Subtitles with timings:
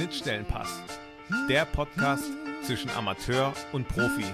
[0.00, 0.80] Schnittstellenpass,
[1.46, 2.24] der Podcast
[2.64, 4.24] zwischen Amateur und Profi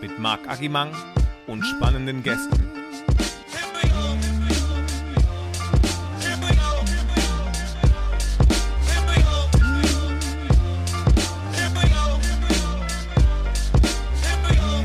[0.00, 0.90] mit Marc Agimang
[1.46, 2.70] und spannenden Gästen.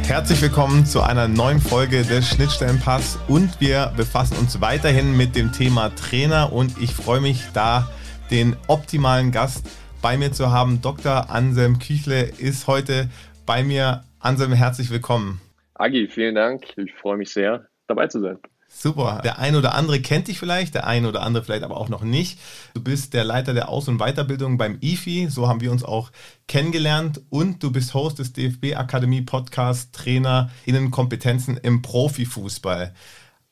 [0.04, 5.54] Herzlich willkommen zu einer neuen Folge des Schnittstellenpass und wir befassen uns weiterhin mit dem
[5.54, 7.90] Thema Trainer und ich freue mich da
[8.30, 9.64] den optimalen Gast
[10.02, 10.82] bei mir zu haben.
[10.82, 11.30] Dr.
[11.30, 13.10] Anselm Küchle ist heute
[13.46, 14.04] bei mir.
[14.20, 15.42] Anselm, herzlich willkommen.
[15.76, 16.78] Agi, vielen Dank.
[16.78, 18.38] Ich freue mich sehr, dabei zu sein.
[18.68, 19.20] Super.
[19.24, 22.04] Der ein oder andere kennt dich vielleicht, der ein oder andere vielleicht aber auch noch
[22.04, 22.40] nicht.
[22.74, 26.12] Du bist der Leiter der Aus- und Weiterbildung beim IFI, so haben wir uns auch
[26.48, 32.94] kennengelernt und du bist Host des DFB Akademie Podcast Trainer Innenkompetenzen im Profifußball.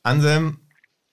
[0.03, 0.61] Anselm,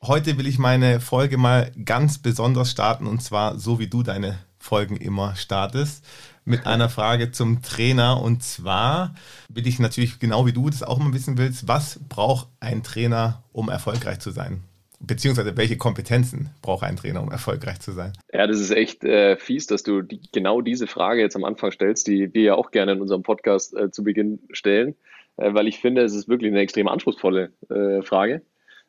[0.02, 4.38] heute will ich meine Folge mal ganz besonders starten und zwar so wie du deine
[4.58, 6.04] Folgen immer startest
[6.46, 8.22] mit einer Frage zum Trainer.
[8.22, 9.14] Und zwar
[9.48, 13.42] will ich natürlich genau wie du das auch mal wissen willst, was braucht ein Trainer,
[13.52, 14.62] um erfolgreich zu sein?
[14.98, 18.12] Beziehungsweise welche Kompetenzen braucht ein Trainer, um erfolgreich zu sein?
[18.32, 21.70] Ja, das ist echt äh, fies, dass du die, genau diese Frage jetzt am Anfang
[21.70, 24.94] stellst, die wir ja auch gerne in unserem Podcast äh, zu Beginn stellen,
[25.36, 28.42] äh, weil ich finde, es ist wirklich eine extrem anspruchsvolle äh, Frage.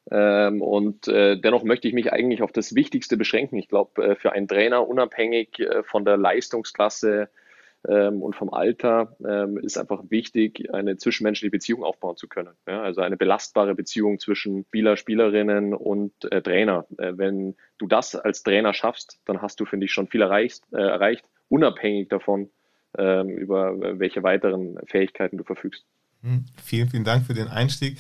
[0.10, 3.58] Ähm, und äh, dennoch möchte ich mich eigentlich auf das Wichtigste beschränken.
[3.58, 7.30] Ich glaube, äh, für einen Trainer unabhängig äh, von der Leistungsklasse
[7.88, 12.54] ähm, und vom Alter ähm, ist einfach wichtig, eine zwischenmenschliche Beziehung aufbauen zu können.
[12.68, 12.82] Ja?
[12.82, 16.86] Also eine belastbare Beziehung zwischen Spieler, Spielerinnen und äh, Trainer.
[16.98, 20.64] Äh, wenn du das als Trainer schaffst, dann hast du, finde ich, schon viel erreicht,
[20.72, 22.50] äh, erreicht unabhängig davon,
[22.98, 25.86] ähm, über welche weiteren Fähigkeiten du verfügst.
[26.24, 27.98] Hm, vielen, vielen Dank für den Einstieg.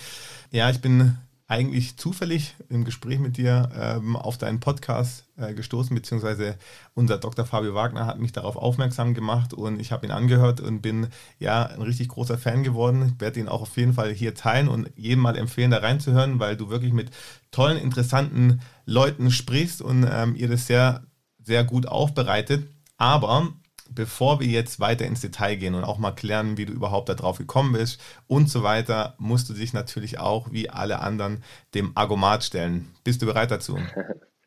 [0.51, 1.17] Ja, ich bin
[1.49, 6.57] eigentlich zufällig im Gespräch mit dir ähm, auf deinen Podcast äh, gestoßen, beziehungsweise
[6.93, 7.45] unser Dr.
[7.45, 11.07] Fabio Wagner hat mich darauf aufmerksam gemacht und ich habe ihn angehört und bin
[11.39, 13.13] ja ein richtig großer Fan geworden.
[13.13, 16.39] Ich werde ihn auch auf jeden Fall hier teilen und jedem mal empfehlen, da reinzuhören,
[16.39, 17.11] weil du wirklich mit
[17.51, 21.03] tollen, interessanten Leuten sprichst und ähm, ihr das sehr,
[21.41, 22.67] sehr gut aufbereitet.
[22.97, 23.53] Aber
[23.93, 27.37] bevor wir jetzt weiter ins Detail gehen und auch mal klären, wie du überhaupt darauf
[27.37, 31.43] gekommen bist und so weiter, musst du dich natürlich auch wie alle anderen
[31.73, 32.93] dem Argomat stellen.
[33.03, 33.77] Bist du bereit dazu?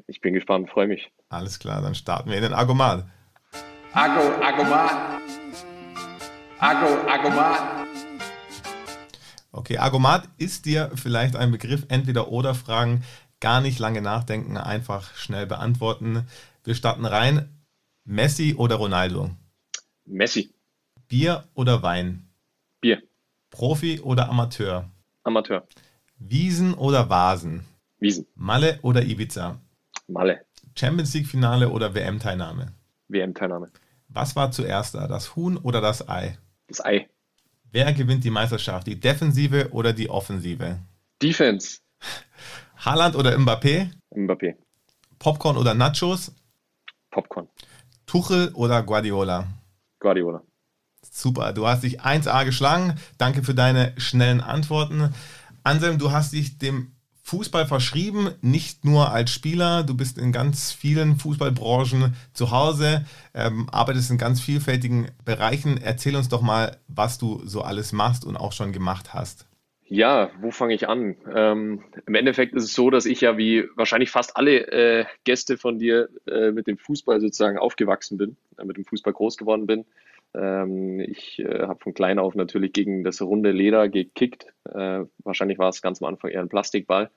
[0.07, 1.09] Ich bin gespannt, freue mich.
[1.29, 3.07] Alles klar, dann starten wir in den Argomat.
[3.93, 5.21] Argo, Argomat.
[6.59, 7.87] Argo, Argomat.
[9.53, 13.05] Okay, Argomat ist dir vielleicht ein Begriff, entweder oder Fragen,
[13.39, 16.27] gar nicht lange nachdenken, einfach schnell beantworten.
[16.65, 17.49] Wir starten rein.
[18.05, 19.31] Messi oder Ronaldo?
[20.07, 20.53] Messi.
[21.09, 22.29] Bier oder Wein?
[22.81, 23.03] Bier.
[23.51, 24.89] Profi oder Amateur?
[25.25, 25.67] Amateur.
[26.19, 27.65] Wiesen oder Vasen?
[27.99, 28.27] Wiesen.
[28.35, 29.61] Malle oder Ibiza?
[30.07, 30.45] Malle.
[30.75, 32.73] Champions League Finale oder WM-Teilnahme?
[33.09, 33.71] WM-Teilnahme.
[34.09, 36.39] Was war zuerst da, das Huhn oder das Ei?
[36.69, 37.09] Das Ei.
[37.71, 40.79] Wer gewinnt die Meisterschaft, die Defensive oder die Offensive?
[41.23, 41.81] Defense.
[42.77, 43.91] Haaland oder Mbappé?
[44.15, 44.57] Mbappé.
[45.19, 46.33] Popcorn oder Nachos?
[47.11, 47.49] Popcorn.
[48.11, 49.47] Tuchel oder Guardiola?
[50.01, 50.43] Guardiola.
[51.13, 52.97] Super, du hast dich 1A geschlagen.
[53.19, 55.15] Danke für deine schnellen Antworten.
[55.63, 56.91] Anselm, du hast dich dem
[57.23, 59.85] Fußball verschrieben, nicht nur als Spieler.
[59.85, 65.81] Du bist in ganz vielen Fußballbranchen zu Hause, ähm, arbeitest in ganz vielfältigen Bereichen.
[65.81, 69.47] Erzähl uns doch mal, was du so alles machst und auch schon gemacht hast.
[69.93, 71.17] Ja, wo fange ich an?
[71.35, 75.57] Ähm, Im Endeffekt ist es so, dass ich ja wie wahrscheinlich fast alle äh, Gäste
[75.57, 79.67] von dir äh, mit dem Fußball sozusagen aufgewachsen bin, äh, mit dem Fußball groß geworden
[79.67, 79.85] bin.
[80.33, 84.47] Ähm, ich äh, habe von klein auf natürlich gegen das runde Leder gekickt.
[84.73, 87.11] Äh, wahrscheinlich war es ganz am Anfang eher ein Plastikball.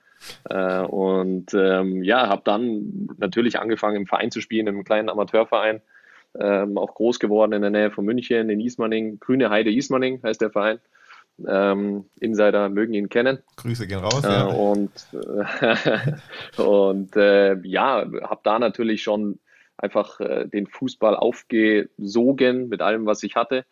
[0.50, 5.80] Äh, und ähm, ja, habe dann natürlich angefangen im Verein zu spielen, im kleinen Amateurverein.
[6.36, 9.20] Ähm, auch groß geworden in der Nähe von München, in Ismaning.
[9.20, 10.80] Grüne Heide Ismaning heißt der Verein.
[11.46, 13.38] Ähm, Insider mögen ihn kennen.
[13.56, 14.24] Grüße gehen raus.
[14.24, 14.44] Äh, ja.
[14.46, 16.12] Und, äh,
[16.62, 19.40] und äh, ja, habe da natürlich schon
[19.76, 23.64] einfach äh, den Fußball aufgesogen mit allem, was ich hatte.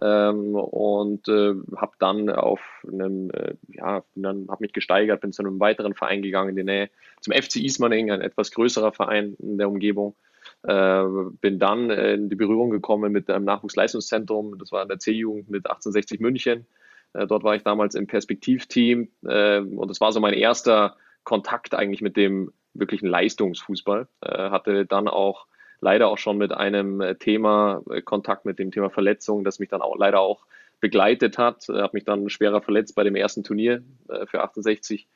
[0.00, 5.42] Ähm, und äh, habe dann auf einem, äh, ja, dann habe mich gesteigert, bin zu
[5.42, 6.90] einem weiteren Verein gegangen in die Nähe,
[7.20, 10.14] zum FC Ismaning, ein etwas größerer Verein in der Umgebung.
[10.62, 11.04] Äh,
[11.40, 15.66] bin dann in die Berührung gekommen mit einem Nachwuchsleistungszentrum, das war in der C-Jugend mit
[15.66, 16.66] 1860 München.
[17.12, 21.74] Äh, dort war ich damals im Perspektivteam äh, und das war so mein erster Kontakt
[21.74, 24.08] eigentlich mit dem wirklichen Leistungsfußball.
[24.20, 25.46] Äh, hatte dann auch
[25.80, 29.96] leider auch schon mit einem Thema Kontakt mit dem Thema Verletzung, das mich dann auch
[29.96, 30.44] leider auch
[30.80, 31.68] begleitet hat.
[31.68, 33.84] Habe mich dann schwerer verletzt bei dem ersten Turnier
[34.26, 35.06] für 68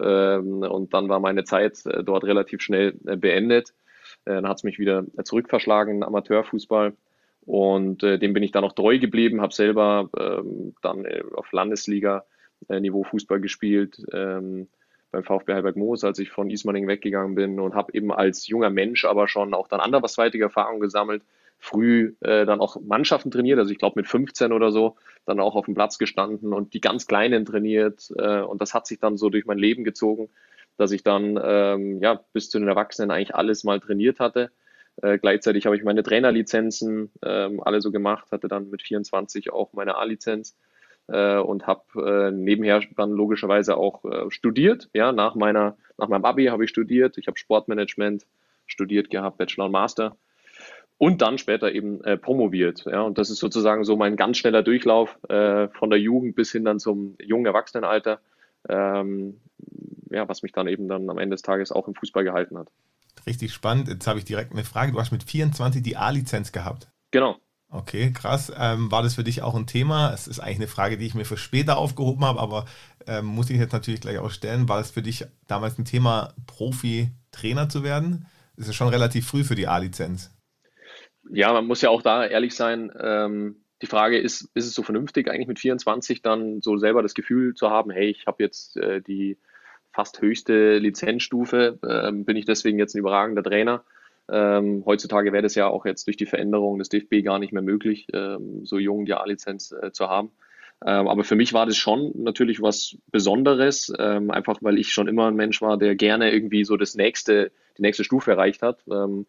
[0.00, 3.74] ähm, und dann war meine Zeit dort relativ schnell beendet.
[4.24, 6.92] Dann hat es mich wieder zurückverschlagen, Amateurfußball.
[7.46, 11.52] Und äh, dem bin ich dann noch treu geblieben, habe selber ähm, dann äh, auf
[11.52, 14.68] Landesliga-Niveau äh, Fußball gespielt ähm,
[15.10, 18.70] beim VfB Heilberg Moos, als ich von Ismaning weggegangen bin und habe eben als junger
[18.70, 21.22] Mensch aber schon auch dann anderweitige Erfahrungen gesammelt,
[21.58, 25.54] früh äh, dann auch Mannschaften trainiert, also ich glaube mit 15 oder so, dann auch
[25.54, 29.16] auf dem Platz gestanden und die ganz Kleinen trainiert äh, und das hat sich dann
[29.16, 30.30] so durch mein Leben gezogen,
[30.76, 34.50] dass ich dann ähm, ja bis zu den Erwachsenen eigentlich alles mal trainiert hatte
[35.02, 39.72] äh, gleichzeitig habe ich meine Trainerlizenzen ähm, alle so gemacht, hatte dann mit 24 auch
[39.72, 40.56] meine A-Lizenz
[41.08, 44.88] äh, und habe äh, nebenher dann logischerweise auch äh, studiert.
[44.94, 47.18] Ja, nach meiner nach meinem Abi habe ich studiert.
[47.18, 48.26] Ich habe Sportmanagement
[48.66, 50.16] studiert gehabt, Bachelor und Master
[50.98, 52.84] und dann später eben äh, promoviert.
[52.86, 56.52] Ja, und das ist sozusagen so mein ganz schneller Durchlauf äh, von der Jugend bis
[56.52, 58.20] hin dann zum jungen Erwachsenenalter,
[58.68, 59.40] ähm,
[60.10, 62.68] ja, was mich dann eben dann am Ende des Tages auch im Fußball gehalten hat.
[63.26, 63.88] Richtig spannend.
[63.88, 64.92] Jetzt habe ich direkt eine Frage.
[64.92, 66.88] Du hast mit 24 die A-Lizenz gehabt.
[67.10, 67.38] Genau.
[67.70, 68.52] Okay, krass.
[68.56, 70.12] Ähm, war das für dich auch ein Thema?
[70.12, 72.66] Es ist eigentlich eine Frage, die ich mir für später aufgehoben habe, aber
[73.06, 74.68] ähm, muss ich jetzt natürlich gleich auch stellen.
[74.68, 78.26] War es für dich damals ein Thema, Profi-Trainer zu werden?
[78.56, 80.30] Das ist schon relativ früh für die A-Lizenz.
[81.30, 82.92] Ja, man muss ja auch da ehrlich sein.
[83.00, 87.14] Ähm, die Frage ist, ist es so vernünftig, eigentlich mit 24 dann so selber das
[87.14, 89.38] Gefühl zu haben, hey, ich habe jetzt äh, die
[89.94, 93.84] fast höchste Lizenzstufe, ähm, bin ich deswegen jetzt ein überragender Trainer.
[94.28, 97.62] Ähm, heutzutage wäre das ja auch jetzt durch die Veränderung des DFB gar nicht mehr
[97.62, 100.30] möglich, ähm, so jung die A-Lizenz äh, zu haben.
[100.84, 105.06] Ähm, aber für mich war das schon natürlich was Besonderes, ähm, einfach weil ich schon
[105.06, 108.82] immer ein Mensch war, der gerne irgendwie so das nächste, die nächste Stufe erreicht hat.
[108.90, 109.26] Ähm,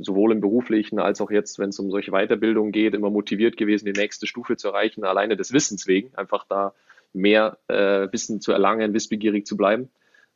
[0.00, 3.84] sowohl im beruflichen als auch jetzt, wenn es um solche Weiterbildungen geht, immer motiviert gewesen,
[3.84, 6.74] die nächste Stufe zu erreichen, alleine des Wissens wegen, einfach da
[7.12, 9.90] mehr äh, Wissen zu erlangen, wissbegierig zu bleiben.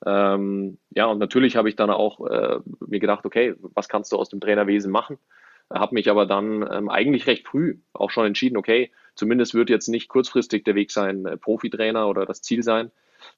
[0.04, 4.16] Ähm, ja, und natürlich habe ich dann auch äh, mir gedacht, okay, was kannst du
[4.16, 5.18] aus dem Trainerwesen machen?
[5.72, 9.88] Habe mich aber dann ähm, eigentlich recht früh auch schon entschieden, okay, zumindest wird jetzt
[9.88, 12.90] nicht kurzfristig der Weg sein, äh, Profitrainer oder das Ziel sein,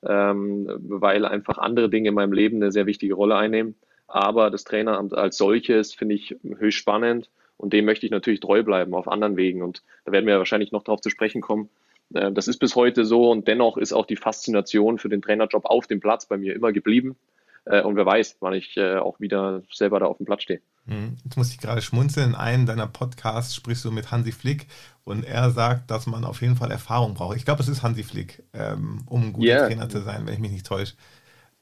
[0.03, 3.75] ähm, weil einfach andere Dinge in meinem Leben eine sehr wichtige Rolle einnehmen.
[4.07, 8.63] Aber das Traineramt als solches finde ich höchst spannend und dem möchte ich natürlich treu
[8.63, 9.63] bleiben auf anderen Wegen.
[9.63, 11.69] Und da werden wir wahrscheinlich noch darauf zu sprechen kommen,
[12.13, 15.87] das ist bis heute so und dennoch ist auch die Faszination für den Trainerjob auf
[15.87, 17.17] dem Platz bei mir immer geblieben.
[17.65, 20.61] Äh, und wer weiß, wann ich äh, auch wieder selber da auf dem Platz stehe.
[20.87, 22.31] Hm, jetzt muss ich gerade schmunzeln.
[22.31, 24.67] In einem deiner Podcasts sprichst du mit Hansi Flick
[25.05, 27.37] und er sagt, dass man auf jeden Fall Erfahrung braucht.
[27.37, 29.67] Ich glaube, es ist Hansi Flick, ähm, um ein guter yeah.
[29.67, 30.95] Trainer zu sein, wenn ich mich nicht täusche.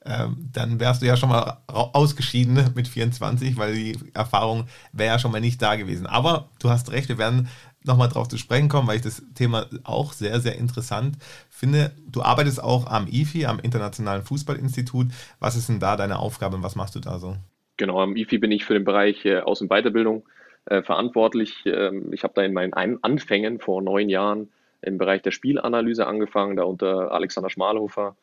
[0.05, 5.19] Ähm, dann wärst du ja schon mal ausgeschieden mit 24, weil die Erfahrung wäre ja
[5.19, 6.06] schon mal nicht da gewesen.
[6.06, 7.49] Aber du hast recht, wir werden
[7.85, 11.17] nochmal drauf zu sprechen kommen, weil ich das Thema auch sehr, sehr interessant
[11.49, 11.93] finde.
[12.06, 15.08] Du arbeitest auch am IFI, am Internationalen Fußballinstitut.
[15.38, 17.37] Was ist denn da deine Aufgabe und was machst du da so?
[17.76, 20.25] Genau, am IFI bin ich für den Bereich äh, Aus- und Weiterbildung
[20.67, 21.62] äh, verantwortlich.
[21.64, 24.49] Ähm, ich habe da in meinen Anfängen vor neun Jahren
[24.82, 28.17] im Bereich der Spielanalyse angefangen, da unter Alexander Schmalhofer,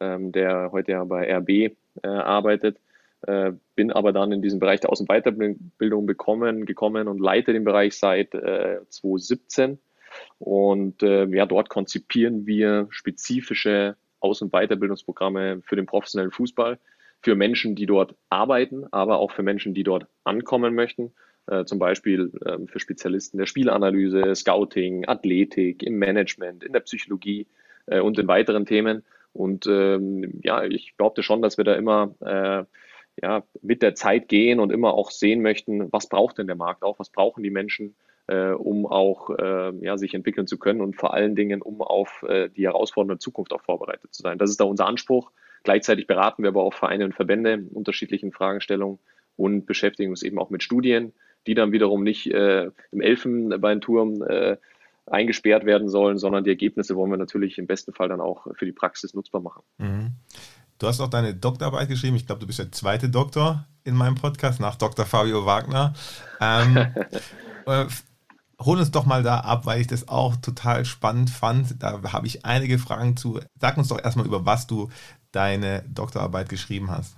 [0.00, 2.78] der heute ja bei RB äh, arbeitet.
[3.26, 7.52] Äh, bin aber dann in diesen Bereich der Außen- und Weiterbildung bekommen, gekommen und leite
[7.52, 9.78] den Bereich seit äh, 2017.
[10.38, 16.78] Und äh, ja, dort konzipieren wir spezifische Aus- und Weiterbildungsprogramme für den professionellen Fußball,
[17.20, 21.12] für Menschen, die dort arbeiten, aber auch für Menschen, die dort ankommen möchten.
[21.46, 27.46] Äh, zum Beispiel äh, für Spezialisten der Spielanalyse, Scouting, Athletik, im Management, in der Psychologie
[27.86, 29.02] äh, und in weiteren Themen.
[29.34, 32.64] Und ähm, ja, ich behaupte schon, dass wir da immer äh,
[33.20, 36.82] ja, mit der Zeit gehen und immer auch sehen möchten, was braucht denn der Markt
[36.82, 37.94] auch, was brauchen die Menschen,
[38.28, 42.24] äh, um auch äh, ja, sich entwickeln zu können und vor allen Dingen, um auf
[42.28, 44.38] äh, die herausfordernde Zukunft auch vorbereitet zu sein.
[44.38, 45.30] Das ist da unser Anspruch.
[45.64, 48.98] Gleichzeitig beraten wir aber auch Vereine und Verbände in unterschiedlichen Fragestellungen
[49.36, 51.12] und beschäftigen uns eben auch mit Studien,
[51.46, 54.56] die dann wiederum nicht äh, im Elfenbeinturm äh,
[55.06, 58.64] eingesperrt werden sollen, sondern die Ergebnisse wollen wir natürlich im besten Fall dann auch für
[58.64, 59.62] die Praxis nutzbar machen.
[59.78, 60.12] Mhm.
[60.78, 62.16] Du hast auch deine Doktorarbeit geschrieben.
[62.16, 65.06] Ich glaube, du bist der zweite Doktor in meinem Podcast nach Dr.
[65.06, 65.94] Fabio Wagner.
[66.40, 66.76] Ähm,
[67.66, 67.86] äh,
[68.60, 71.82] hol uns doch mal da ab, weil ich das auch total spannend fand.
[71.82, 73.40] Da habe ich einige Fragen zu.
[73.60, 74.90] Sag uns doch erstmal, über was du
[75.32, 77.16] deine Doktorarbeit geschrieben hast.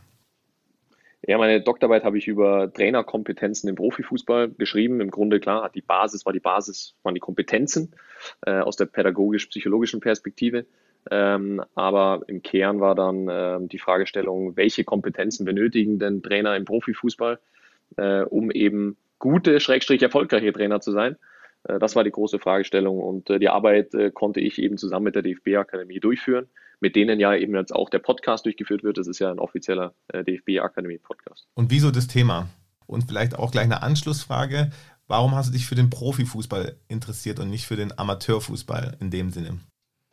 [1.29, 5.01] Ja, meine Doktorarbeit habe ich über Trainerkompetenzen im Profifußball geschrieben.
[5.01, 7.97] Im Grunde klar, die Basis war die Basis, waren die Kompetenzen
[8.47, 10.67] äh, aus der pädagogisch-psychologischen Perspektive.
[11.11, 16.65] Ähm, aber im Kern war dann äh, die Fragestellung, welche Kompetenzen benötigen denn Trainer im
[16.65, 17.41] Profifußball,
[17.97, 21.17] äh, um eben gute, schrägstrich erfolgreiche Trainer zu sein.
[21.65, 25.07] Äh, das war die große Fragestellung und äh, die Arbeit äh, konnte ich eben zusammen
[25.07, 26.49] mit der DFB-Akademie durchführen
[26.81, 28.99] mit denen ja eben jetzt auch der Podcast durchgeführt wird.
[28.99, 31.49] Das ist ja ein offizieller äh, DFB-Akademie-Podcast.
[31.55, 32.49] Und wieso das Thema?
[32.87, 34.71] Und vielleicht auch gleich eine Anschlussfrage.
[35.09, 39.31] Warum hast du dich für den Profifußball interessiert und nicht für den Amateurfußball in dem
[39.31, 39.61] Sinne?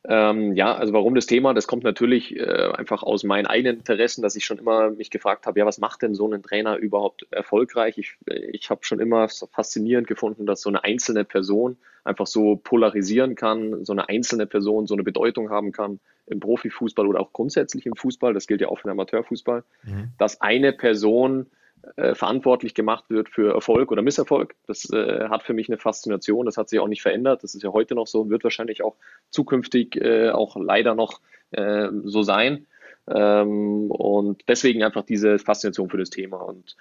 [0.05, 1.53] Ähm, ja, also warum das Thema?
[1.53, 5.45] Das kommt natürlich äh, einfach aus meinen eigenen Interessen, dass ich schon immer mich gefragt
[5.45, 7.98] habe, ja, was macht denn so ein Trainer überhaupt erfolgreich?
[7.98, 13.36] Ich, ich habe schon immer faszinierend gefunden, dass so eine einzelne Person einfach so polarisieren
[13.36, 17.86] kann, so eine einzelne Person so eine Bedeutung haben kann im Profifußball oder auch grundsätzlich
[17.86, 18.33] im Fußball.
[18.33, 20.10] Das gilt ja auch für den Amateurfußball, mhm.
[20.17, 21.48] dass eine Person
[21.98, 24.56] äh, verantwortlich gemacht wird für Erfolg oder Misserfolg.
[24.68, 26.46] Das äh, hat für mich eine Faszination.
[26.46, 27.44] Das hat sich auch nicht verändert.
[27.44, 28.96] Das ist ja heute noch so, wird wahrscheinlich auch
[29.30, 31.20] zukünftig äh, auch leider noch
[31.52, 32.68] äh, so sein.
[33.08, 36.38] Ähm, und deswegen einfach diese Faszination für das Thema.
[36.38, 36.78] Und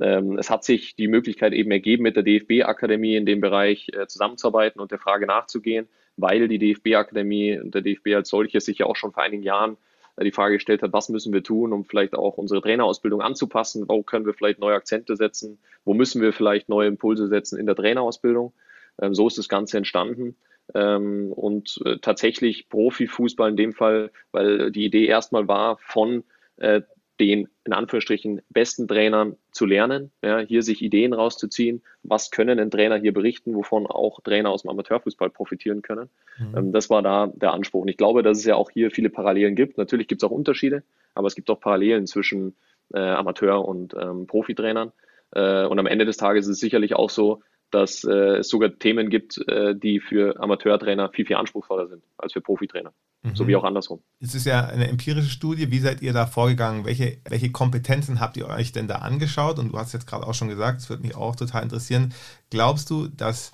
[0.00, 4.06] ähm, es hat sich die Möglichkeit eben ergeben, mit der DFB-Akademie in dem Bereich äh,
[4.06, 5.86] zusammenzuarbeiten und der Frage nachzugehen,
[6.16, 9.76] weil die DFB-Akademie und der DFB als solches sich ja auch schon vor einigen Jahren
[10.24, 14.02] die Frage gestellt hat, was müssen wir tun, um vielleicht auch unsere Trainerausbildung anzupassen, wo
[14.02, 17.76] können wir vielleicht neue Akzente setzen, wo müssen wir vielleicht neue Impulse setzen in der
[17.76, 18.52] Trainerausbildung.
[19.00, 20.36] Ähm, so ist das Ganze entstanden.
[20.74, 26.24] Ähm, und äh, tatsächlich Profifußball in dem Fall, weil die Idee erstmal war, von
[26.56, 26.82] äh,
[27.20, 32.70] den in Anführungsstrichen besten Trainern zu lernen, ja, hier sich Ideen rauszuziehen, was können ein
[32.70, 36.10] Trainer hier berichten, wovon auch Trainer aus dem Amateurfußball profitieren können.
[36.38, 36.56] Mhm.
[36.56, 37.82] Ähm, das war da der Anspruch.
[37.82, 39.78] Und ich glaube, dass es ja auch hier viele Parallelen gibt.
[39.78, 40.82] Natürlich gibt es auch Unterschiede,
[41.14, 42.54] aber es gibt auch Parallelen zwischen
[42.92, 44.92] äh, Amateur- und ähm, Profitrainern.
[45.32, 48.78] Äh, und am Ende des Tages ist es sicherlich auch so, dass äh, es sogar
[48.78, 52.92] Themen gibt, äh, die für Amateurtrainer viel, viel anspruchsvoller sind als für Profitrainer.
[53.22, 53.34] Mhm.
[53.34, 54.02] So wie auch andersrum.
[54.20, 55.70] Es ist ja eine empirische Studie.
[55.70, 56.84] Wie seid ihr da vorgegangen?
[56.84, 59.58] Welche, welche Kompetenzen habt ihr euch denn da angeschaut?
[59.58, 62.14] Und du hast jetzt gerade auch schon gesagt, es würde mich auch total interessieren.
[62.50, 63.52] Glaubst du, dass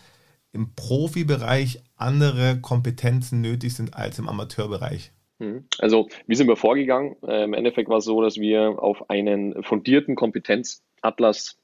[0.52, 5.12] im Profibereich andere Kompetenzen nötig sind als im Amateurbereich?
[5.38, 5.64] Mhm.
[5.78, 7.16] Also, wie sind wir vorgegangen?
[7.22, 11.58] Äh, Im Endeffekt war es so, dass wir auf einen fundierten Kompetenzatlas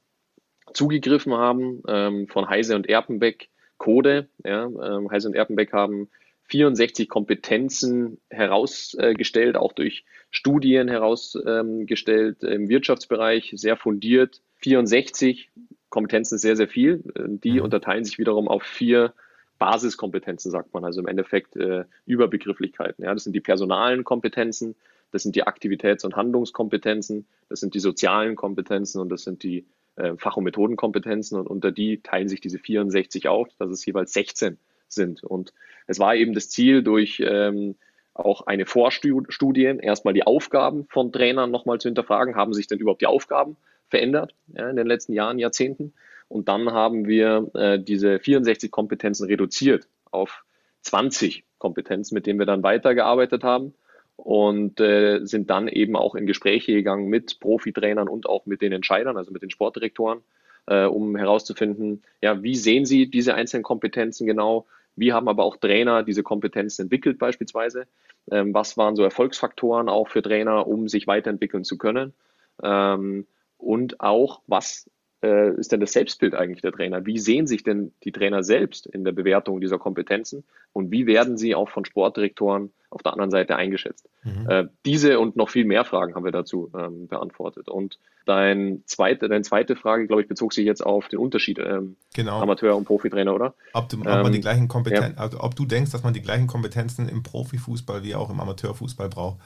[0.72, 3.48] zugegriffen haben ähm, von Heise und Erpenbeck
[3.78, 4.28] Code.
[4.44, 6.08] Ja, ähm, Heise und Erpenbeck haben
[6.48, 14.42] 64 Kompetenzen herausgestellt, auch durch Studien herausgestellt im Wirtschaftsbereich, sehr fundiert.
[14.56, 15.50] 64
[15.90, 17.04] Kompetenzen ist sehr, sehr viel.
[17.16, 17.62] Die mhm.
[17.62, 19.14] unterteilen sich wiederum auf vier
[19.58, 23.04] Basiskompetenzen, sagt man, also im Endeffekt äh, Überbegrifflichkeiten.
[23.04, 24.76] Ja, das sind die personalen Kompetenzen,
[25.10, 29.66] das sind die Aktivitäts- und Handlungskompetenzen, das sind die sozialen Kompetenzen und das sind die
[29.98, 31.38] äh, Fach- und Methodenkompetenzen.
[31.38, 35.22] Und unter die teilen sich diese 64 auf, dass es jeweils 16 sind.
[35.22, 35.52] Und
[35.86, 37.76] es war eben das Ziel, durch ähm,
[38.14, 42.36] auch eine Vorstudie erstmal die Aufgaben von Trainern nochmal zu hinterfragen.
[42.36, 43.56] Haben sich denn überhaupt die Aufgaben
[43.88, 45.94] verändert ja, in den letzten Jahren, Jahrzehnten?
[46.28, 50.44] Und dann haben wir äh, diese 64 Kompetenzen reduziert auf
[50.82, 53.74] 20 Kompetenzen, mit denen wir dann weitergearbeitet haben
[54.18, 58.72] und äh, sind dann eben auch in Gespräche gegangen mit Profitrainern und auch mit den
[58.72, 60.20] Entscheidern, also mit den Sportdirektoren,
[60.66, 64.66] äh, um herauszufinden, ja, wie sehen sie diese einzelnen Kompetenzen genau?
[64.96, 67.87] Wie haben aber auch Trainer diese Kompetenzen entwickelt beispielsweise?
[68.30, 72.12] Ähm, was waren so Erfolgsfaktoren auch für Trainer, um sich weiterentwickeln zu können?
[72.60, 73.25] Ähm,
[73.56, 74.90] und auch, was
[75.22, 77.04] äh, ist denn das Selbstbild eigentlich der Trainer?
[77.04, 81.37] Wie sehen sich denn die Trainer selbst in der Bewertung dieser Kompetenzen und wie werden
[81.37, 84.08] sie auch von Sportdirektoren auf der anderen Seite eingeschätzt?
[84.22, 84.48] Mhm.
[84.48, 87.68] Äh, diese und noch viel mehr Fragen haben wir dazu ähm, beantwortet.
[87.68, 91.96] Und dein zweite, deine zweite Frage, glaube ich, bezog sich jetzt auf den Unterschied ähm,
[92.14, 92.40] genau.
[92.40, 93.54] Amateur- und Profitrainer, oder?
[93.72, 95.22] Ob du, ob man die ähm, gleichen Kompetenzen, ja.
[95.22, 99.08] also ob du denkst, dass man die gleichen Kompetenzen im Profifußball wie auch im Amateurfußball
[99.08, 99.38] braucht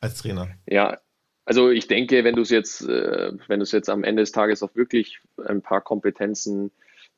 [0.00, 0.48] als Trainer?
[0.66, 0.98] Ja,
[1.48, 4.32] also ich denke, wenn du es jetzt, äh, wenn du es jetzt am Ende des
[4.32, 6.72] Tages auch wirklich ein paar Kompetenzen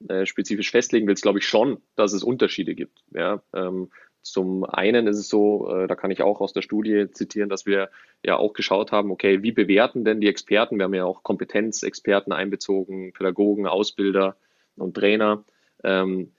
[0.09, 3.03] äh, spezifisch festlegen willst, glaube ich schon, dass es Unterschiede gibt.
[3.13, 3.91] Ja, ähm,
[4.23, 7.67] zum einen ist es so, äh, da kann ich auch aus der Studie zitieren, dass
[7.67, 7.91] wir
[8.25, 10.77] ja auch geschaut haben, okay, wie bewerten denn die Experten?
[10.77, 14.37] Wir haben ja auch Kompetenzexperten einbezogen, Pädagogen, Ausbilder
[14.77, 15.43] und Trainer.
[15.83, 16.31] Ähm,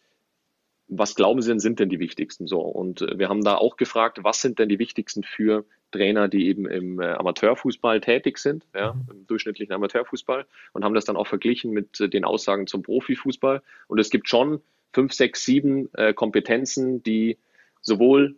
[0.94, 2.48] was glauben Sie denn, sind denn die wichtigsten?
[2.48, 6.48] So, und wir haben da auch gefragt, was sind denn die wichtigsten für Trainer, die
[6.48, 9.08] eben im äh, Amateurfußball tätig sind, ja, mhm.
[9.10, 13.62] im durchschnittlichen Amateurfußball und haben das dann auch verglichen mit äh, den Aussagen zum Profifußball.
[13.88, 14.62] Und es gibt schon
[14.94, 17.38] fünf, sechs, sieben äh, Kompetenzen, die
[17.82, 18.36] sowohl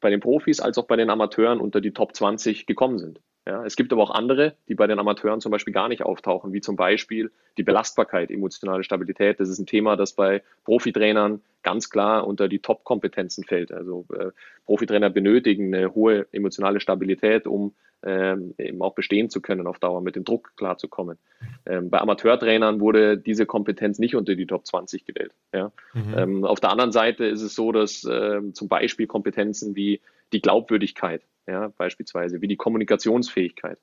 [0.00, 3.20] bei den Profis als auch bei den Amateuren unter die Top 20 gekommen sind.
[3.48, 6.52] Ja, es gibt aber auch andere, die bei den Amateuren zum Beispiel gar nicht auftauchen,
[6.52, 9.40] wie zum Beispiel die Belastbarkeit, emotionale Stabilität.
[9.40, 13.72] Das ist ein Thema, das bei Profitrainern ganz klar unter die Top-Kompetenzen fällt.
[13.72, 14.32] Also äh,
[14.66, 20.02] Profitrainer benötigen eine hohe emotionale Stabilität, um ähm, eben auch bestehen zu können auf Dauer,
[20.02, 21.16] mit dem Druck klarzukommen.
[21.64, 25.32] Ähm, bei Amateurtrainern wurde diese Kompetenz nicht unter die Top 20 gewählt.
[25.54, 25.72] Ja?
[25.94, 26.14] Mhm.
[26.18, 30.40] Ähm, auf der anderen Seite ist es so, dass ähm, zum Beispiel Kompetenzen wie die
[30.40, 33.78] Glaubwürdigkeit, ja, beispielsweise, wie die Kommunikationsfähigkeit.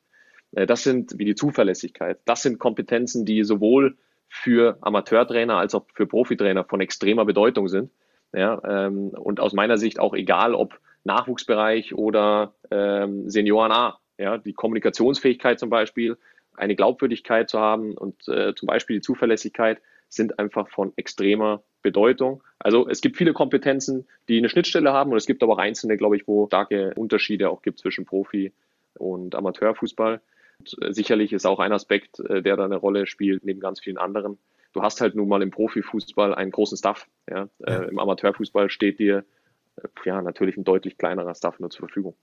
[0.51, 2.19] Äh, das sind, wie die Zuverlässigkeit.
[2.25, 3.97] Das sind Kompetenzen, die sowohl
[4.27, 7.91] für Amateurtrainer als auch für Profitrainer von extremer Bedeutung sind.
[8.33, 13.99] Ja, ähm, und aus meiner Sicht auch egal, ob Nachwuchsbereich oder ähm, Senioren A.
[14.17, 16.17] Ja, die Kommunikationsfähigkeit zum Beispiel,
[16.55, 22.43] eine Glaubwürdigkeit zu haben und äh, zum Beispiel die Zuverlässigkeit sind einfach von extremer Bedeutung.
[22.57, 25.97] Also es gibt viele Kompetenzen, die eine Schnittstelle haben und es gibt aber auch einzelne,
[25.97, 28.51] glaube ich, wo starke Unterschiede auch gibt zwischen Profi
[28.95, 30.19] und Amateurfußball.
[30.59, 33.79] Und äh, sicherlich ist auch ein Aspekt, äh, der da eine Rolle spielt, neben ganz
[33.79, 34.39] vielen anderen.
[34.73, 37.07] Du hast halt nun mal im Profifußball einen großen Staff.
[37.29, 37.49] Ja?
[37.59, 37.83] ja.
[37.83, 39.23] Äh, Im Amateurfußball steht dir
[40.05, 42.15] ja natürlich ein deutlich kleinerer Staff nur zur Verfügung.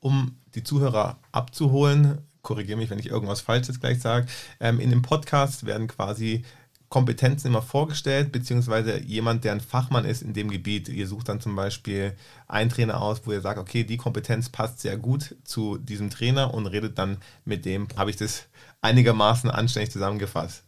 [0.00, 4.26] Um die Zuhörer abzuholen, korrigiere mich, wenn ich irgendwas Falsches gleich sage.
[4.60, 6.44] Ähm, in dem Podcast werden quasi
[6.92, 10.90] Kompetenzen immer vorgestellt, beziehungsweise jemand, der ein Fachmann ist in dem Gebiet.
[10.90, 12.12] Ihr sucht dann zum Beispiel
[12.48, 16.52] einen Trainer aus, wo ihr sagt, okay, die Kompetenz passt sehr gut zu diesem Trainer
[16.52, 17.88] und redet dann mit dem.
[17.96, 18.46] Habe ich das
[18.82, 20.64] einigermaßen anständig zusammengefasst?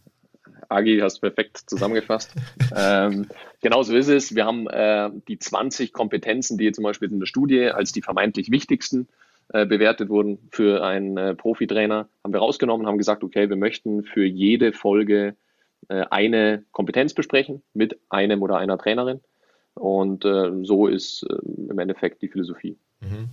[0.67, 2.33] Agi, hast perfekt zusammengefasst.
[2.75, 3.27] ähm,
[3.61, 4.33] genau so ist es.
[4.33, 8.49] Wir haben äh, die 20 Kompetenzen, die zum Beispiel in der Studie als die vermeintlich
[8.49, 9.07] wichtigsten
[9.49, 14.03] äh, bewertet wurden für einen äh, Profitrainer, haben wir rausgenommen, haben gesagt, okay, wir möchten
[14.03, 15.35] für jede Folge
[15.87, 19.21] eine Kompetenz besprechen mit einem oder einer Trainerin.
[19.75, 22.77] Und äh, so ist äh, im Endeffekt die Philosophie.
[23.01, 23.29] Mhm.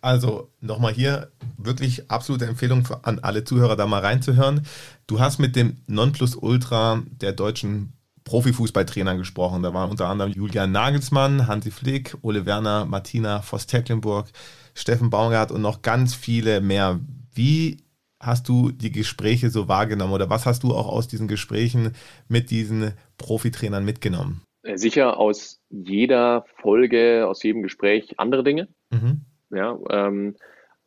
[0.00, 4.66] Also nochmal hier wirklich absolute Empfehlung an alle Zuhörer, da mal reinzuhören.
[5.06, 7.92] Du hast mit dem Nonplusultra der deutschen
[8.24, 9.62] Profifußballtrainern gesprochen.
[9.62, 14.26] Da waren unter anderem Julian Nagelsmann, Hansi Flick, Ole Werner, Martina Voss-Tecklenburg,
[14.74, 16.98] Steffen Baumgart und noch ganz viele mehr.
[17.32, 17.78] Wie
[18.22, 21.92] hast du die Gespräche so wahrgenommen oder was hast du auch aus diesen Gesprächen
[22.28, 24.42] mit diesen Profitrainern mitgenommen?
[24.62, 28.68] Äh, sicher aus jeder Folge, aus jedem Gespräch andere Dinge.
[28.90, 29.22] Mhm.
[29.50, 30.36] Ja, ähm,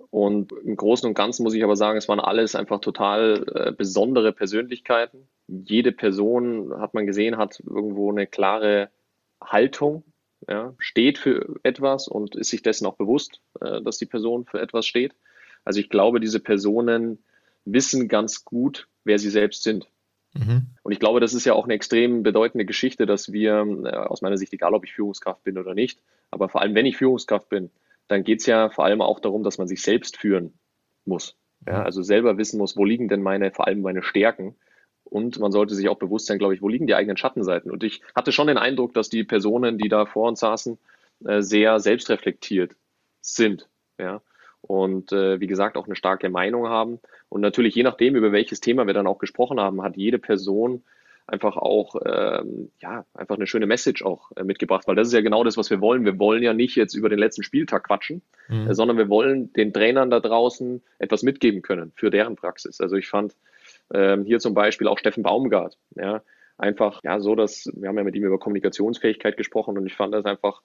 [0.09, 3.71] und im Großen und Ganzen muss ich aber sagen, es waren alles einfach total äh,
[3.73, 5.27] besondere Persönlichkeiten.
[5.47, 8.89] Jede Person, hat man gesehen, hat irgendwo eine klare
[9.43, 10.05] Haltung,
[10.47, 14.61] ja, steht für etwas und ist sich dessen auch bewusst, äh, dass die Person für
[14.61, 15.13] etwas steht.
[15.65, 17.17] Also ich glaube, diese Personen
[17.65, 19.89] wissen ganz gut, wer sie selbst sind.
[20.33, 20.67] Mhm.
[20.83, 24.21] Und ich glaube, das ist ja auch eine extrem bedeutende Geschichte, dass wir, äh, aus
[24.21, 25.99] meiner Sicht, egal ob ich Führungskraft bin oder nicht,
[26.29, 27.71] aber vor allem, wenn ich Führungskraft bin,
[28.07, 30.53] dann geht es ja vor allem auch darum, dass man sich selbst führen
[31.05, 31.35] muss.
[31.65, 34.55] Ja, also selber wissen muss, wo liegen denn meine, vor allem meine Stärken.
[35.03, 37.71] Und man sollte sich auch bewusst sein, glaube ich, wo liegen die eigenen Schattenseiten.
[37.71, 40.77] Und ich hatte schon den Eindruck, dass die Personen, die da vor uns saßen,
[41.25, 42.75] äh, sehr selbstreflektiert
[43.21, 43.67] sind.
[43.97, 44.21] Ja
[44.67, 46.99] und äh, wie gesagt auch eine starke Meinung haben.
[47.29, 50.83] Und natürlich, je nachdem, über welches Thema wir dann auch gesprochen haben, hat jede Person
[51.27, 55.21] einfach auch ähm, ja einfach eine schöne Message auch äh, mitgebracht, weil das ist ja
[55.21, 56.05] genau das, was wir wollen.
[56.05, 58.69] Wir wollen ja nicht jetzt über den letzten Spieltag quatschen, mhm.
[58.69, 62.79] äh, sondern wir wollen den Trainern da draußen etwas mitgeben können für deren Praxis.
[62.79, 63.35] Also ich fand
[63.93, 66.21] ähm, hier zum Beispiel auch Steffen Baumgart, ja,
[66.57, 70.13] einfach ja so, dass wir haben ja mit ihm über Kommunikationsfähigkeit gesprochen und ich fand
[70.13, 70.61] das einfach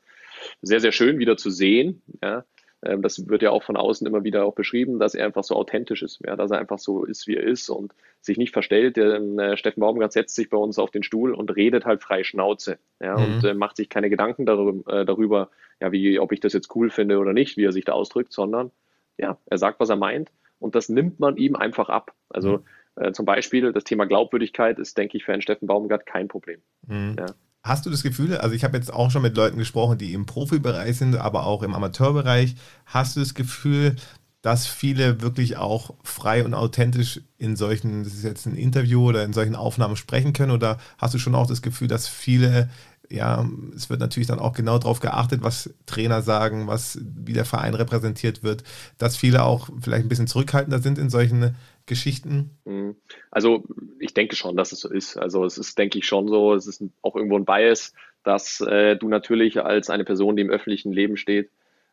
[0.60, 2.44] sehr sehr schön wieder zu sehen, ja,
[2.82, 5.54] ähm, das wird ja auch von außen immer wieder auch beschrieben, dass er einfach so
[5.54, 8.96] authentisch ist, ja, dass er einfach so ist, wie er ist und sich nicht verstellt.
[8.96, 12.24] Der, äh, Steffen Baumgart setzt sich bei uns auf den Stuhl und redet halt frei
[12.24, 13.24] Schnauze, ja, mhm.
[13.24, 16.74] und äh, macht sich keine Gedanken darüber, äh, darüber, ja, wie, ob ich das jetzt
[16.74, 18.70] cool finde oder nicht, wie er sich da ausdrückt, sondern
[19.18, 22.14] ja, er sagt, was er meint und das nimmt man ihm einfach ab.
[22.28, 22.58] Also
[22.96, 23.02] mhm.
[23.02, 26.60] äh, zum Beispiel das Thema Glaubwürdigkeit ist, denke ich, für einen Steffen Baumgart kein Problem.
[26.86, 27.16] Mhm.
[27.18, 27.26] Ja.
[27.62, 30.24] Hast du das Gefühl, also ich habe jetzt auch schon mit Leuten gesprochen, die im
[30.24, 32.54] Profibereich sind, aber auch im Amateurbereich,
[32.86, 33.96] hast du das Gefühl,
[34.42, 39.24] dass viele wirklich auch frei und authentisch in solchen, das ist jetzt ein Interview oder
[39.24, 40.52] in solchen Aufnahmen sprechen können?
[40.52, 42.70] Oder hast du schon auch das Gefühl, dass viele,
[43.10, 43.44] ja,
[43.74, 47.74] es wird natürlich dann auch genau darauf geachtet, was Trainer sagen, was, wie der Verein
[47.74, 48.62] repräsentiert wird,
[48.98, 52.50] dass viele auch vielleicht ein bisschen zurückhaltender sind in solchen Geschichten?
[52.64, 52.96] Mhm.
[53.30, 53.64] Also
[53.98, 55.16] ich denke schon, dass es so ist.
[55.16, 57.92] Also es ist, denke ich, schon so, es ist auch irgendwo ein Bias,
[58.22, 61.50] dass äh, du natürlich als eine Person, die im öffentlichen Leben steht,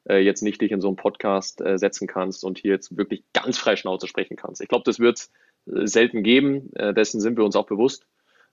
[0.07, 3.23] äh, jetzt nicht dich in so einen Podcast äh, setzen kannst und hier jetzt wirklich
[3.33, 4.61] ganz frei Schnauze sprechen kannst.
[4.61, 5.31] Ich glaube, das wird es
[5.65, 8.05] äh, selten geben, äh, dessen sind wir uns auch bewusst.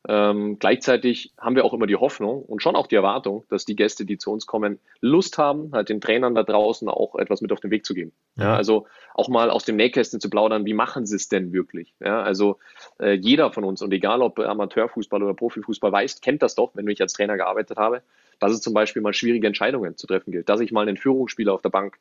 [0.06, 3.76] Ähm, gleichzeitig haben wir auch immer die Hoffnung und schon auch die Erwartung, dass die
[3.76, 7.52] Gäste, die zu uns kommen, Lust haben, halt den Trainern da draußen auch etwas mit
[7.52, 8.12] auf den Weg zu geben.
[8.36, 11.52] Ja, ja also auch mal aus dem Nähkästchen zu plaudern, wie machen sie es denn
[11.52, 11.94] wirklich?
[12.00, 12.58] Ja, also
[13.00, 16.86] äh, jeder von uns und egal ob Amateurfußball oder Profifußball weiß, kennt das doch, wenn
[16.88, 18.02] ich als Trainer gearbeitet habe,
[18.40, 21.54] dass es zum Beispiel mal schwierige Entscheidungen zu treffen gilt, dass ich mal einen Führungsspieler
[21.54, 21.98] auf der Bank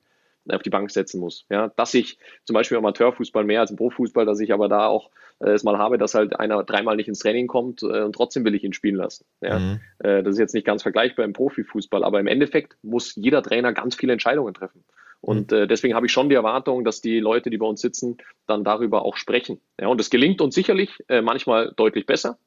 [0.49, 1.45] auf die Bank setzen muss.
[1.49, 4.87] Ja, dass ich zum Beispiel im Amateurfußball mehr als im Profifußball, dass ich aber da
[4.87, 8.13] auch äh, es mal habe, dass halt einer dreimal nicht ins Training kommt äh, und
[8.13, 9.25] trotzdem will ich ihn spielen lassen.
[9.41, 9.79] Ja, mhm.
[9.99, 13.73] äh, das ist jetzt nicht ganz vergleichbar im Profifußball, aber im Endeffekt muss jeder Trainer
[13.73, 14.83] ganz viele Entscheidungen treffen.
[15.21, 15.57] Und mhm.
[15.57, 18.65] äh, deswegen habe ich schon die Erwartung, dass die Leute, die bei uns sitzen, dann
[18.65, 19.61] darüber auch sprechen.
[19.79, 22.37] Ja, und es gelingt uns sicherlich äh, manchmal deutlich besser,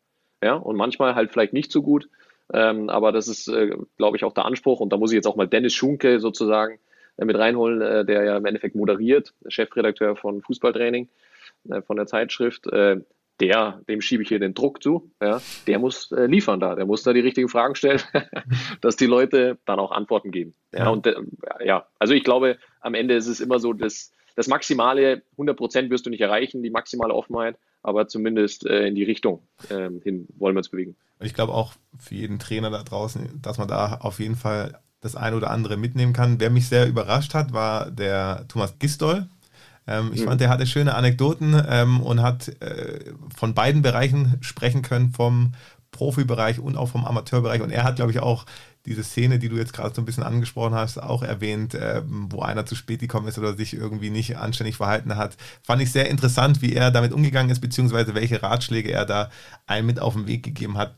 [0.42, 2.08] ja, und manchmal halt vielleicht nicht so gut.
[2.52, 4.80] Ähm, aber das ist, äh, glaube ich, auch der Anspruch.
[4.80, 6.78] Und da muss ich jetzt auch mal Dennis Schunke sozusagen
[7.24, 11.08] mit reinholen, äh, der ja im Endeffekt moderiert, Chefredakteur von Fußballtraining,
[11.70, 12.66] äh, von der Zeitschrift.
[12.66, 13.00] Äh,
[13.40, 16.86] der, dem schiebe ich hier den Druck zu, ja, der muss äh, liefern da, der
[16.86, 18.00] muss da die richtigen Fragen stellen,
[18.80, 20.54] dass die Leute dann auch Antworten geben.
[20.72, 21.14] Ja, und äh,
[21.64, 25.90] ja, also ich glaube, am Ende ist es immer so, dass das maximale 100 Prozent
[25.90, 30.28] wirst du nicht erreichen, die maximale Offenheit, aber zumindest äh, in die Richtung äh, hin
[30.38, 30.96] wollen wir uns bewegen.
[31.20, 35.16] Ich glaube auch für jeden Trainer da draußen, dass man da auf jeden Fall das
[35.16, 36.40] eine oder andere mitnehmen kann.
[36.40, 39.26] Wer mich sehr überrascht hat, war der Thomas Gistol,
[39.86, 40.26] ähm, ich mhm.
[40.26, 45.52] fand, der hatte schöne Anekdoten ähm, und hat äh, von beiden Bereichen sprechen können, vom
[45.92, 47.62] Profibereich und auch vom Amateurbereich.
[47.62, 48.44] Und er hat, glaube ich, auch
[48.84, 52.42] diese Szene, die du jetzt gerade so ein bisschen angesprochen hast, auch erwähnt, äh, wo
[52.42, 55.36] einer zu spät gekommen ist oder sich irgendwie nicht anständig verhalten hat.
[55.62, 59.30] Fand ich sehr interessant, wie er damit umgegangen ist, beziehungsweise welche Ratschläge er da
[59.66, 60.94] einem mit auf den Weg gegeben hat.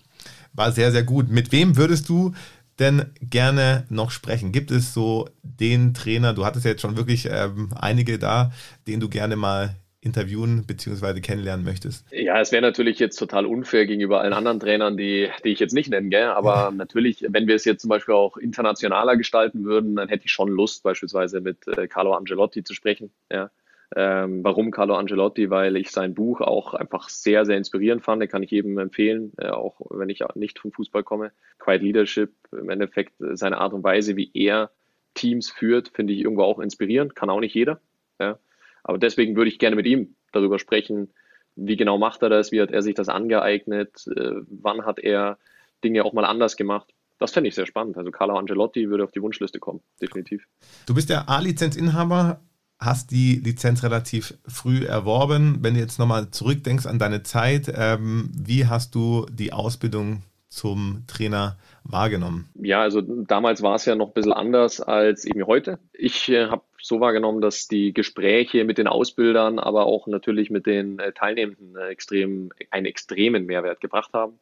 [0.53, 1.29] War sehr, sehr gut.
[1.31, 2.35] Mit wem würdest du
[2.79, 4.53] denn gerne noch sprechen?
[4.53, 8.53] Gibt es so den Trainer, du hattest ja jetzt schon wirklich ähm, einige da,
[8.87, 11.21] den du gerne mal interviewen bzw.
[11.21, 12.07] kennenlernen möchtest?
[12.13, 15.75] Ja, es wäre natürlich jetzt total unfair gegenüber allen anderen Trainern, die, die ich jetzt
[15.75, 16.29] nicht nennen, gell?
[16.29, 16.71] aber ja.
[16.71, 20.49] natürlich, wenn wir es jetzt zum Beispiel auch internationaler gestalten würden, dann hätte ich schon
[20.49, 23.11] Lust, beispielsweise mit äh, Carlo Angelotti zu sprechen.
[23.31, 23.51] Ja?
[23.97, 25.51] Ähm, warum Carlo Angelotti?
[25.51, 28.21] Weil ich sein Buch auch einfach sehr, sehr inspirierend fand.
[28.23, 31.33] Den kann ich jedem empfehlen, äh, auch wenn ich nicht vom Fußball komme.
[31.59, 34.71] Quiet Leadership, im Endeffekt äh, seine Art und Weise, wie er
[35.15, 37.17] Teams führt, finde ich irgendwo auch inspirierend.
[37.17, 37.81] Kann auch nicht jeder.
[38.21, 38.39] Ja.
[38.85, 41.11] Aber deswegen würde ich gerne mit ihm darüber sprechen,
[41.57, 45.39] wie genau macht er das, wie hat er sich das angeeignet, äh, wann hat er
[45.83, 46.93] Dinge auch mal anders gemacht.
[47.19, 47.97] Das fände ich sehr spannend.
[47.97, 50.47] Also Carlo Angelotti würde auf die Wunschliste kommen, definitiv.
[50.87, 52.41] Du bist der A-Lizenzinhaber
[52.79, 55.59] hast die Lizenz relativ früh erworben.
[55.63, 61.05] Wenn du jetzt nochmal zurückdenkst an deine Zeit, ähm, wie hast du die Ausbildung zum
[61.07, 62.49] Trainer wahrgenommen?
[62.55, 65.79] Ja, also damals war es ja noch ein bisschen anders als eben heute.
[65.93, 70.67] Ich äh, habe so wahrgenommen, dass die Gespräche mit den Ausbildern, aber auch natürlich mit
[70.67, 74.39] den äh, Teilnehmenden äh, extrem, einen extremen Mehrwert gebracht haben.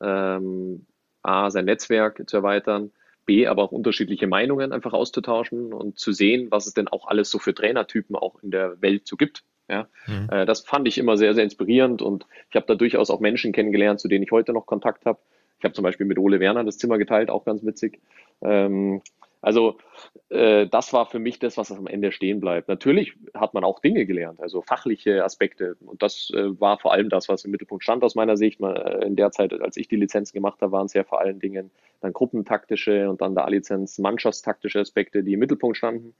[0.00, 0.86] Ähm,
[1.22, 2.92] A, sein Netzwerk zu erweitern,
[3.26, 7.30] B, aber auch unterschiedliche Meinungen einfach auszutauschen und zu sehen, was es denn auch alles
[7.30, 9.44] so für Trainertypen auch in der Welt so gibt.
[9.68, 10.28] Ja, mhm.
[10.30, 13.52] äh, das fand ich immer sehr, sehr inspirierend und ich habe da durchaus auch Menschen
[13.52, 15.20] kennengelernt, zu denen ich heute noch Kontakt habe.
[15.58, 18.00] Ich habe zum Beispiel mit Ole Werner das Zimmer geteilt, auch ganz witzig.
[18.42, 19.02] Ähm,
[19.42, 19.78] also
[20.28, 22.68] äh, das war für mich das, was am Ende stehen bleibt.
[22.68, 25.76] Natürlich hat man auch Dinge gelernt, also fachliche Aspekte.
[25.80, 28.60] Und das äh, war vor allem das, was im Mittelpunkt stand aus meiner Sicht.
[28.60, 31.40] Äh, in der Zeit, als ich die Lizenzen gemacht habe, waren es ja vor allen
[31.40, 36.14] Dingen dann gruppentaktische und dann der A-Lizenz mannschaftstaktische Aspekte, die im Mittelpunkt standen.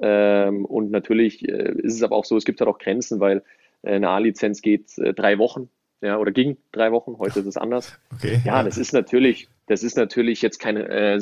[0.00, 3.42] Ähm, und natürlich äh, ist es aber auch so, es gibt halt auch Grenzen, weil
[3.82, 5.70] eine A-Lizenz geht äh, drei Wochen
[6.02, 7.98] ja, oder ging drei Wochen, heute ist es anders.
[8.14, 11.20] Okay, ja, ja, das ist natürlich, das ist natürlich jetzt kein äh,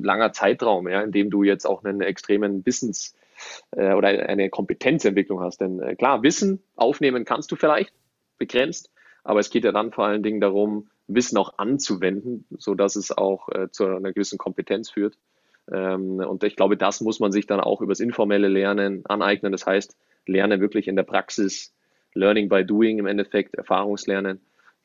[0.00, 3.16] langer Zeitraum, ja, in dem du jetzt auch einen extremen Wissens-
[3.72, 5.60] äh, oder eine Kompetenzentwicklung hast.
[5.60, 7.92] Denn äh, klar, Wissen aufnehmen kannst du vielleicht,
[8.38, 8.92] begrenzt,
[9.24, 13.10] aber es geht ja dann vor allen Dingen darum, Wissen auch anzuwenden, so dass es
[13.10, 15.18] auch äh, zu einer gewissen Kompetenz führt.
[15.68, 19.50] Ähm, und ich glaube, das muss man sich dann auch übers informelle Lernen aneignen.
[19.50, 21.74] Das heißt, lerne wirklich in der Praxis
[22.14, 24.40] Learning by Doing im Endeffekt, Erfahrungslernen.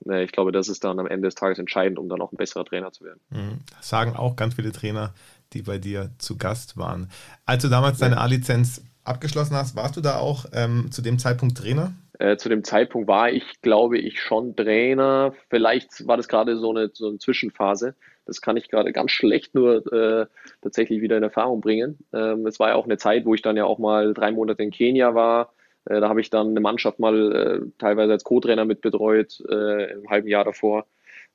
[0.08, 2.38] Äh, ich glaube, das ist dann am Ende des Tages entscheidend, um dann auch ein
[2.38, 3.20] besserer Trainer zu werden.
[3.30, 3.60] Mhm.
[3.78, 5.14] Das sagen auch ganz viele Trainer,
[5.54, 7.10] die bei dir zu Gast waren.
[7.46, 11.58] Als du damals deine A-Lizenz abgeschlossen hast, warst du da auch ähm, zu dem Zeitpunkt
[11.58, 11.94] Trainer?
[12.20, 15.34] Äh, zu dem Zeitpunkt war ich, glaube ich, schon Trainer.
[15.50, 17.96] Vielleicht war das gerade so eine, so eine Zwischenphase.
[18.26, 20.28] Das kann ich gerade ganz schlecht nur äh,
[20.62, 21.98] tatsächlich wieder in Erfahrung bringen.
[22.14, 24.64] Ähm, es war ja auch eine Zeit, wo ich dann ja auch mal drei Monate
[24.64, 25.54] in Kenia war,
[25.86, 30.10] da habe ich dann eine Mannschaft mal äh, teilweise als Co-Trainer mit betreut äh, im
[30.10, 30.86] halben Jahr davor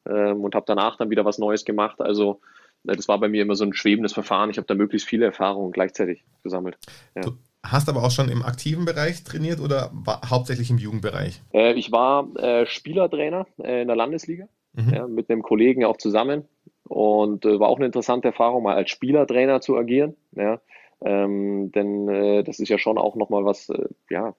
[0.09, 2.01] ähm, und habe danach dann wieder was Neues gemacht.
[2.01, 2.41] Also
[2.87, 4.51] äh, das war bei mir immer so ein schwebendes Verfahren.
[4.51, 6.79] Ich habe da möglichst viele Erfahrungen gleichzeitig gesammelt.
[7.15, 7.23] Ja.
[7.23, 7.33] Du
[7.63, 9.93] hast aber auch schon im aktiven Bereich trainiert oder
[10.29, 11.43] hauptsächlich im Jugendbereich?
[11.53, 14.95] Äh, ich war äh, Spielertrainer in der Landesliga mhm.
[14.95, 16.45] ja, mit einem Kollegen auch zusammen
[16.85, 20.17] und war auch eine interessante Erfahrung, mal als Spielertrainer zu agieren.
[20.35, 20.59] Ja.
[21.01, 24.35] Ähm, denn äh, das ist ja schon auch nochmal was, äh, ja,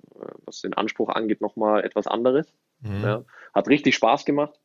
[0.46, 2.54] was den Anspruch angeht, nochmal etwas anderes.
[2.82, 3.04] Mhm.
[3.04, 3.24] Ja.
[3.54, 4.60] Hat richtig Spaß gemacht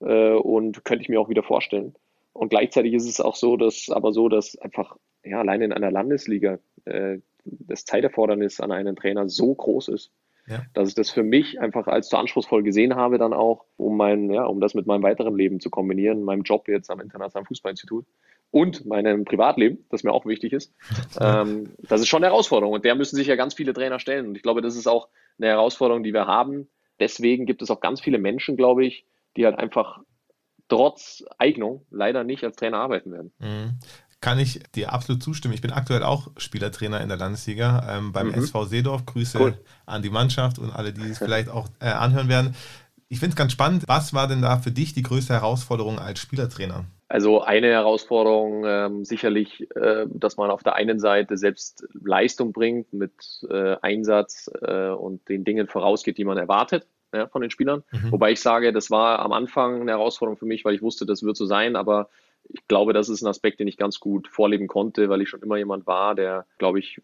[0.00, 1.94] äh, und könnte ich mir auch wieder vorstellen.
[2.32, 5.90] Und gleichzeitig ist es auch so, dass aber so, dass einfach ja alleine in einer
[5.90, 10.12] Landesliga äh, das Zeiterfordernis an einen Trainer so groß ist,
[10.46, 10.62] ja.
[10.74, 14.30] dass ich das für mich einfach als zu anspruchsvoll gesehen habe, dann auch, um mein,
[14.30, 18.06] ja, um das mit meinem weiteren Leben zu kombinieren, meinem Job jetzt am Internationalen Fußballinstitut
[18.52, 20.72] und meinem Privatleben, das mir auch wichtig ist.
[21.20, 24.28] Ähm, das ist schon eine Herausforderung und der müssen sich ja ganz viele Trainer stellen.
[24.28, 26.68] Und ich glaube, das ist auch eine Herausforderung, die wir haben.
[27.00, 30.00] Deswegen gibt es auch ganz viele Menschen, glaube ich, die halt einfach
[30.68, 33.32] trotz Eignung leider nicht als Trainer arbeiten werden.
[33.38, 33.78] Mhm
[34.22, 35.52] kann ich dir absolut zustimmen.
[35.52, 38.34] Ich bin aktuell auch Spielertrainer in der Landesliga ähm, beim mhm.
[38.34, 39.04] SV Seedorf.
[39.04, 39.60] Grüße cool.
[39.84, 42.54] an die Mannschaft und alle, die es vielleicht auch äh, anhören werden.
[43.08, 43.84] Ich finde es ganz spannend.
[43.88, 46.86] Was war denn da für dich die größte Herausforderung als Spielertrainer?
[47.12, 52.94] Also eine Herausforderung ähm, sicherlich, äh, dass man auf der einen Seite selbst Leistung bringt
[52.94, 53.12] mit
[53.50, 57.82] äh, Einsatz äh, und den Dingen vorausgeht, die man erwartet ja, von den Spielern.
[57.92, 58.12] Mhm.
[58.12, 61.22] Wobei ich sage, das war am Anfang eine Herausforderung für mich, weil ich wusste, das
[61.22, 62.08] wird so sein, aber
[62.48, 65.42] ich glaube, das ist ein Aspekt, den ich ganz gut vorleben konnte, weil ich schon
[65.42, 67.00] immer jemand war, der, glaube ich,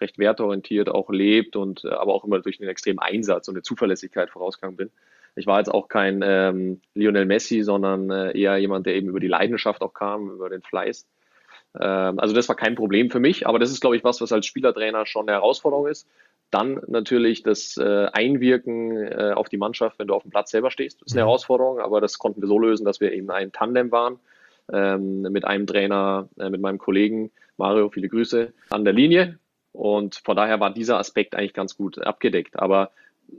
[0.00, 3.62] recht wertorientiert auch lebt und äh, aber auch immer durch einen extremen Einsatz und eine
[3.62, 4.90] Zuverlässigkeit vorausgegangen bin.
[5.34, 9.20] Ich war jetzt auch kein ähm, Lionel Messi, sondern äh, eher jemand, der eben über
[9.20, 11.06] die Leidenschaft auch kam, über den Fleiß.
[11.80, 14.32] Ähm, also das war kein Problem für mich, aber das ist, glaube ich, was, was
[14.32, 16.06] als Spielertrainer schon eine Herausforderung ist.
[16.50, 20.70] Dann natürlich das äh, Einwirken äh, auf die Mannschaft, wenn du auf dem Platz selber
[20.70, 21.28] stehst, ist eine mhm.
[21.28, 24.20] Herausforderung, aber das konnten wir so lösen, dass wir eben ein Tandem waren
[24.72, 29.38] ähm, mit einem Trainer, äh, mit meinem Kollegen Mario, viele Grüße, an der Linie.
[29.72, 32.58] Und von daher war dieser Aspekt eigentlich ganz gut abgedeckt.
[32.58, 32.90] Aber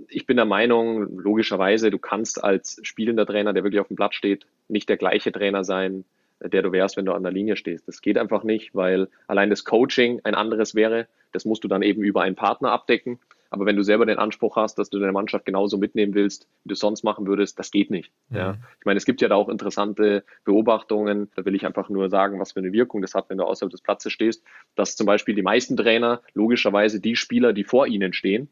[0.08, 4.16] ich bin der Meinung, logischerweise, du kannst als spielender Trainer, der wirklich auf dem Platz
[4.16, 6.06] steht, nicht der gleiche Trainer sein,
[6.40, 7.88] der du wärst, wenn du an der Linie stehst.
[7.88, 11.08] Das geht einfach nicht, weil allein das Coaching ein anderes wäre.
[11.32, 13.20] Das musst du dann eben über einen Partner abdecken.
[13.54, 16.70] Aber wenn du selber den Anspruch hast, dass du deine Mannschaft genauso mitnehmen willst, wie
[16.70, 18.12] du es sonst machen würdest, das geht nicht.
[18.30, 18.38] Mhm.
[18.38, 18.58] Ja.
[18.80, 21.30] Ich meine, es gibt ja da auch interessante Beobachtungen.
[21.36, 23.70] Da will ich einfach nur sagen, was für eine Wirkung das hat, wenn du außerhalb
[23.70, 28.14] des Platzes stehst, dass zum Beispiel die meisten Trainer logischerweise die Spieler, die vor ihnen
[28.14, 28.50] stehen,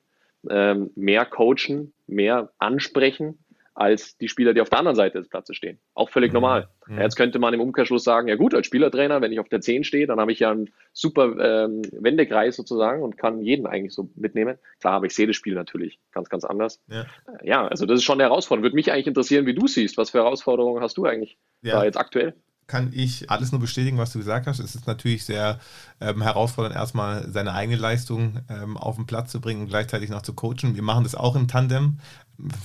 [0.48, 3.40] ähm, mehr coachen, mehr ansprechen
[3.74, 5.80] als die Spieler, die auf der anderen Seite des Platzes stehen.
[5.94, 6.36] Auch völlig mhm.
[6.36, 6.70] normal.
[6.88, 7.00] Mhm.
[7.00, 9.84] jetzt könnte man im Umkehrschluss sagen, ja gut, als Spielertrainer, wenn ich auf der 10
[9.84, 14.10] stehe, dann habe ich ja einen super ähm, Wendekreis sozusagen und kann jeden eigentlich so
[14.16, 14.58] mitnehmen.
[14.80, 16.82] Klar, aber ich sehe das Spiel natürlich ganz, ganz anders.
[16.90, 17.06] Ja,
[17.44, 18.64] ja also das ist schon eine Herausforderung.
[18.64, 19.98] Würde mich eigentlich interessieren, wie du siehst.
[19.98, 21.76] Was für Herausforderungen hast du eigentlich ja.
[21.76, 22.36] da jetzt aktuell?
[22.72, 24.60] kann ich alles nur bestätigen, was du gesagt hast.
[24.60, 25.60] Es ist natürlich sehr
[26.00, 30.22] ähm, herausfordernd, erstmal seine eigene Leistung ähm, auf den Platz zu bringen und gleichzeitig noch
[30.22, 30.76] zu coachen.
[30.76, 32.00] Wir machen das auch im Tandem.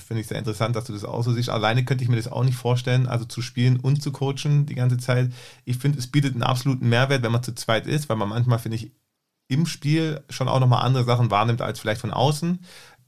[0.05, 1.49] Finde ich sehr interessant, dass du das auch so siehst.
[1.49, 4.75] Alleine könnte ich mir das auch nicht vorstellen, also zu spielen und zu coachen die
[4.75, 5.31] ganze Zeit.
[5.65, 8.59] Ich finde, es bietet einen absoluten Mehrwert, wenn man zu zweit ist, weil man manchmal,
[8.59, 8.91] finde ich,
[9.49, 12.59] im Spiel schon auch nochmal andere Sachen wahrnimmt als vielleicht von außen.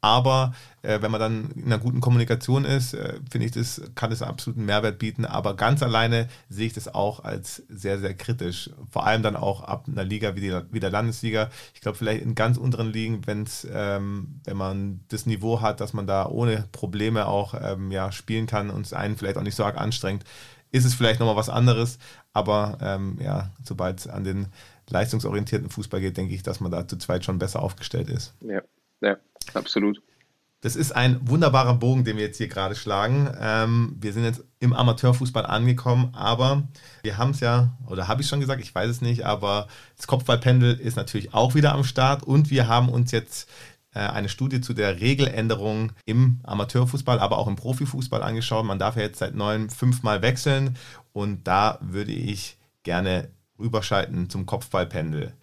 [0.02, 4.12] Aber äh, wenn man dann in einer guten Kommunikation ist, äh, finde ich, das kann
[4.12, 5.26] es absoluten Mehrwert bieten.
[5.26, 8.70] Aber ganz alleine sehe ich das auch als sehr, sehr kritisch.
[8.90, 11.50] Vor allem dann auch ab einer Liga wie, die, wie der Landesliga.
[11.74, 15.94] Ich glaube, vielleicht in ganz unteren Ligen, wenn's, ähm, wenn man das Niveau hat, dass
[15.94, 19.56] man da ohne Probleme auch ähm, ja, spielen kann und es einen vielleicht auch nicht
[19.56, 20.24] so arg anstrengt,
[20.72, 22.00] ist es vielleicht nochmal was anderes.
[22.32, 24.48] Aber ähm, ja, sobald es an den
[24.88, 28.34] leistungsorientierten Fußball geht, denke ich, dass man da zu zweit schon besser aufgestellt ist.
[28.42, 28.62] Ja.
[29.02, 29.18] Ja,
[29.54, 30.02] absolut.
[30.62, 33.34] Das ist ein wunderbarer Bogen, den wir jetzt hier gerade schlagen.
[33.40, 36.68] Ähm, wir sind jetzt im Amateurfußball angekommen, aber
[37.02, 40.08] wir haben es ja, oder habe ich schon gesagt, ich weiß es nicht, aber das
[40.08, 43.50] Kopfballpendel ist natürlich auch wieder am Start und wir haben uns jetzt
[43.94, 48.66] äh, eine Studie zu der Regeländerung im Amateurfußball, aber auch im Profifußball angeschaut.
[48.66, 50.76] Man darf ja jetzt seit neuem fünfmal wechseln
[51.14, 55.34] und da würde ich gerne rüberschalten zum Kopfballpendel.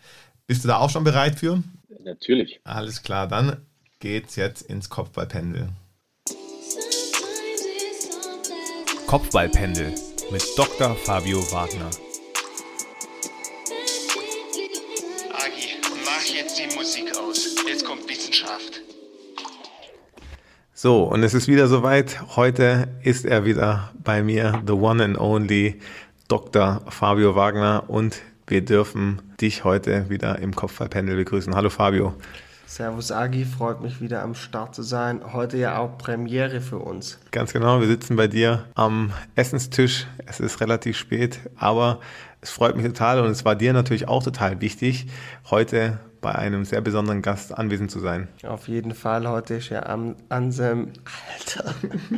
[0.46, 1.62] Bist du da auch schon bereit für?
[2.04, 2.60] Natürlich.
[2.64, 3.56] Alles klar, dann
[4.06, 5.68] geht's jetzt ins Kopfballpendel.
[9.08, 9.92] Kopfballpendel
[10.30, 10.94] mit Dr.
[10.94, 11.90] Fabio Wagner.
[15.32, 17.56] Agi, mach jetzt die Musik aus.
[17.66, 18.80] Jetzt kommt Wissenschaft.
[20.72, 22.36] So, und es ist wieder soweit.
[22.36, 25.80] Heute ist er wieder bei mir, the one and only
[26.28, 26.80] Dr.
[26.90, 31.56] Fabio Wagner und wir dürfen dich heute wieder im Kopfballpanel begrüßen.
[31.56, 32.14] Hallo Fabio.
[32.68, 35.20] Servus Agi, freut mich wieder am Start zu sein.
[35.32, 37.20] Heute ja auch Premiere für uns.
[37.30, 40.08] Ganz genau, wir sitzen bei dir am Essenstisch.
[40.26, 42.00] Es ist relativ spät, aber
[42.40, 45.06] es freut mich total und es war dir natürlich auch total wichtig,
[45.48, 48.26] heute bei einem sehr besonderen Gast anwesend zu sein.
[48.44, 49.82] Auf jeden Fall, heute ist ja
[50.28, 50.92] Anselm,
[51.32, 51.72] Alter,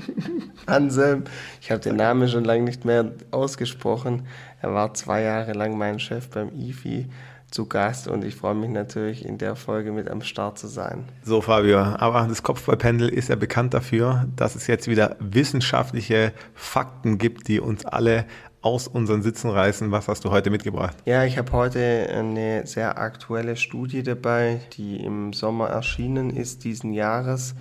[0.66, 1.24] Anselm,
[1.60, 4.26] ich habe den Namen schon lange nicht mehr ausgesprochen.
[4.62, 7.06] Er war zwei Jahre lang mein Chef beim IFI
[7.50, 11.04] zu Gast und ich freue mich natürlich in der Folge mit am Start zu sein.
[11.22, 17.18] So Fabio, aber das Kopfballpendel ist ja bekannt dafür, dass es jetzt wieder wissenschaftliche Fakten
[17.18, 18.26] gibt, die uns alle
[18.60, 19.90] aus unseren Sitzen reißen.
[19.92, 20.96] Was hast du heute mitgebracht?
[21.04, 26.92] Ja, ich habe heute eine sehr aktuelle Studie dabei, die im Sommer erschienen ist diesen
[26.92, 27.54] Jahres.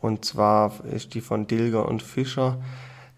[0.00, 2.58] Und zwar ist die von Dilger und Fischer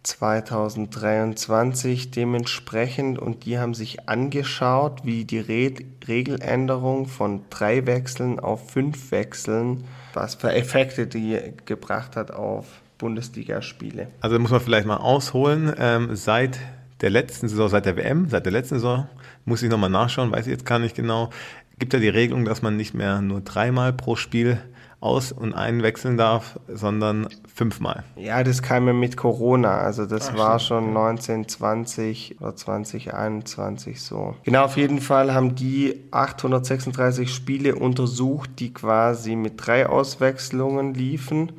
[0.02, 5.72] 2023 dementsprechend und die haben sich angeschaut, wie die Re
[6.08, 9.84] Regeländerung von drei Wechseln auf fünf Wechseln,
[10.14, 12.66] was für Effekte die gebracht hat auf
[12.98, 14.08] Bundesligaspiele.
[14.20, 16.58] Also muss man vielleicht mal ausholen, ähm, seit
[17.00, 19.06] der letzten Saison, seit der WM, seit der letzten Saison,
[19.44, 21.30] muss ich nochmal nachschauen, weiß ich jetzt gar nicht genau,
[21.78, 24.60] gibt ja die Regelung, dass man nicht mehr nur dreimal pro Spiel
[25.02, 28.04] aus- und einwechseln darf, sondern fünfmal.
[28.16, 29.78] Ja, das kam ja mit Corona.
[29.78, 30.84] Also das Ach, war stimmt.
[30.84, 34.36] schon 1920 oder 2021 so.
[34.44, 41.52] Genau, auf jeden Fall haben die 836 Spiele untersucht, die quasi mit drei Auswechslungen liefen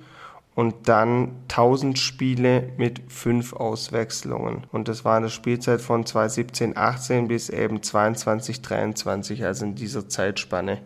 [0.55, 4.67] und dann 1000 Spiele mit fünf Auswechslungen.
[4.71, 10.07] Und das war eine Spielzeit von 2017, 18 bis eben 22, 23, also in dieser
[10.07, 10.79] Zeitspanne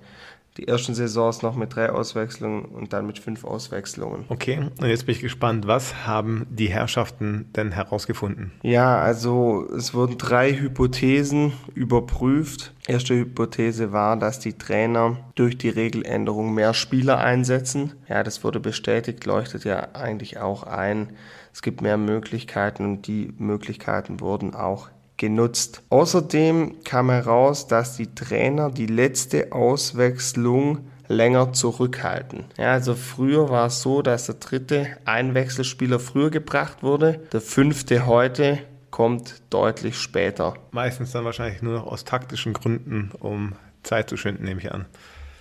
[0.58, 4.26] die ersten Saisons noch mit drei Auswechslungen und dann mit fünf Auswechslungen.
[4.30, 8.52] Okay, und jetzt bin ich gespannt, was haben die Herrschaften denn herausgefunden?
[8.64, 12.74] Ja, also es wurden drei Hypothesen überprüft.
[12.88, 17.94] Erste Hypothese war, dass die Trainer durch die Regeländerung mehr Spieler einsetzen.
[18.08, 21.12] Ja, das wurde bestätigt, leuchtet ja eigentlich auch ein.
[21.54, 25.84] Es gibt mehr Möglichkeiten und die Möglichkeiten wurden auch genutzt.
[25.90, 32.46] Außerdem kam heraus, dass die Trainer die letzte Auswechslung länger zurückhalten.
[32.58, 38.06] Ja, also früher war es so, dass der dritte Einwechselspieler früher gebracht wurde, der fünfte
[38.06, 38.60] heute
[38.92, 40.56] kommt deutlich später.
[40.72, 43.54] Meistens dann wahrscheinlich nur noch aus taktischen Gründen, um
[43.84, 44.86] Zeit zu schinden, nehme ich an.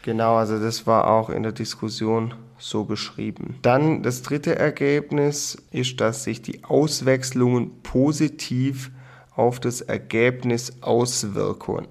[0.03, 3.59] Genau, also das war auch in der Diskussion so beschrieben.
[3.63, 8.91] Dann das dritte Ergebnis ist, dass sich die Auswechslungen positiv
[9.37, 11.89] auf das Ergebnis auswirken.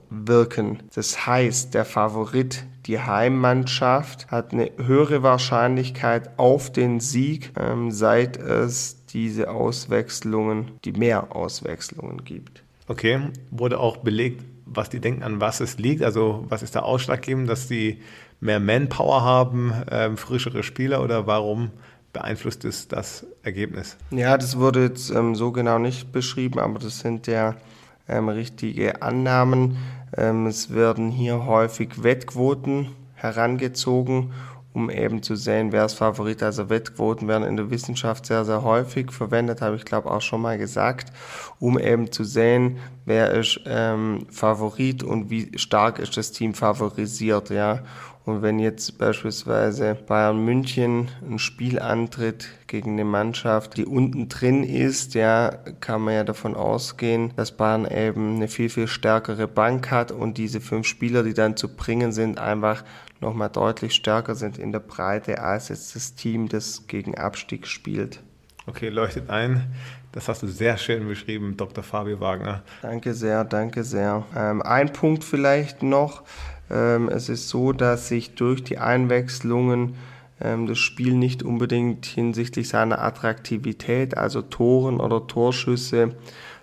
[0.94, 8.38] Das heißt, der Favorit, die Heimmannschaft, hat eine höhere Wahrscheinlichkeit auf den Sieg, ähm, seit
[8.38, 12.64] es diese Auswechslungen, die mehr Auswechslungen gibt.
[12.88, 16.04] Okay, wurde auch belegt, was die denken, an was es liegt.
[16.04, 18.02] Also was ist da ausschlaggebend, dass die
[18.40, 21.72] mehr Manpower haben, ähm, frischere Spieler oder warum
[22.16, 23.98] beeinflusst es das Ergebnis?
[24.10, 27.56] Ja, das wurde jetzt ähm, so genau nicht beschrieben, aber das sind ja
[28.08, 29.78] ähm, richtige Annahmen.
[30.16, 34.32] Ähm, es werden hier häufig Wettquoten herangezogen,
[34.74, 36.42] um eben zu sehen, wer ist Favorit.
[36.42, 40.42] Also Wettquoten werden in der Wissenschaft sehr, sehr häufig verwendet, habe ich glaube auch schon
[40.42, 41.12] mal gesagt,
[41.60, 47.50] um eben zu sehen, wer ist ähm, Favorit und wie stark ist das Team favorisiert.
[47.50, 47.82] Ja.
[48.26, 54.64] Und wenn jetzt beispielsweise Bayern München ein Spiel antritt gegen eine Mannschaft, die unten drin
[54.64, 59.92] ist, ja, kann man ja davon ausgehen, dass Bayern eben eine viel, viel stärkere Bank
[59.92, 62.84] hat und diese fünf Spieler, die dann zu bringen sind, einfach
[63.22, 68.22] nochmal deutlich stärker sind in der Breite als jetzt das Team, das gegen Abstieg spielt.
[68.66, 69.72] Okay, leuchtet ein.
[70.12, 71.84] Das hast du sehr schön beschrieben, Dr.
[71.84, 72.64] Fabio Wagner.
[72.82, 74.24] Danke sehr, danke sehr.
[74.36, 76.24] Ähm, ein Punkt vielleicht noch.
[76.70, 79.96] Ähm, es ist so, dass sich durch die Einwechslungen
[80.42, 86.16] ähm, das Spiel nicht unbedingt hinsichtlich seiner Attraktivität, also Toren oder Torschüsse,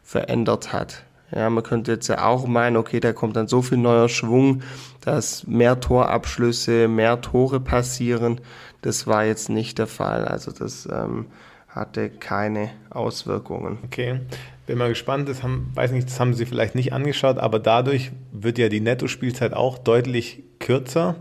[0.02, 1.04] verändert hat.
[1.34, 4.62] Ja, man könnte jetzt ja auch meinen, okay, da kommt dann so viel neuer Schwung,
[5.00, 8.40] dass mehr Torabschlüsse, mehr Tore passieren.
[8.82, 10.26] Das war jetzt nicht der Fall.
[10.26, 11.26] Also das ähm,
[11.68, 13.78] hatte keine Auswirkungen.
[13.84, 14.20] Okay.
[14.66, 18.12] Bin mal gespannt, das haben, weiß nicht, das haben Sie vielleicht nicht angeschaut, aber dadurch
[18.30, 21.16] wird ja die Nettospielzeit auch deutlich kürzer.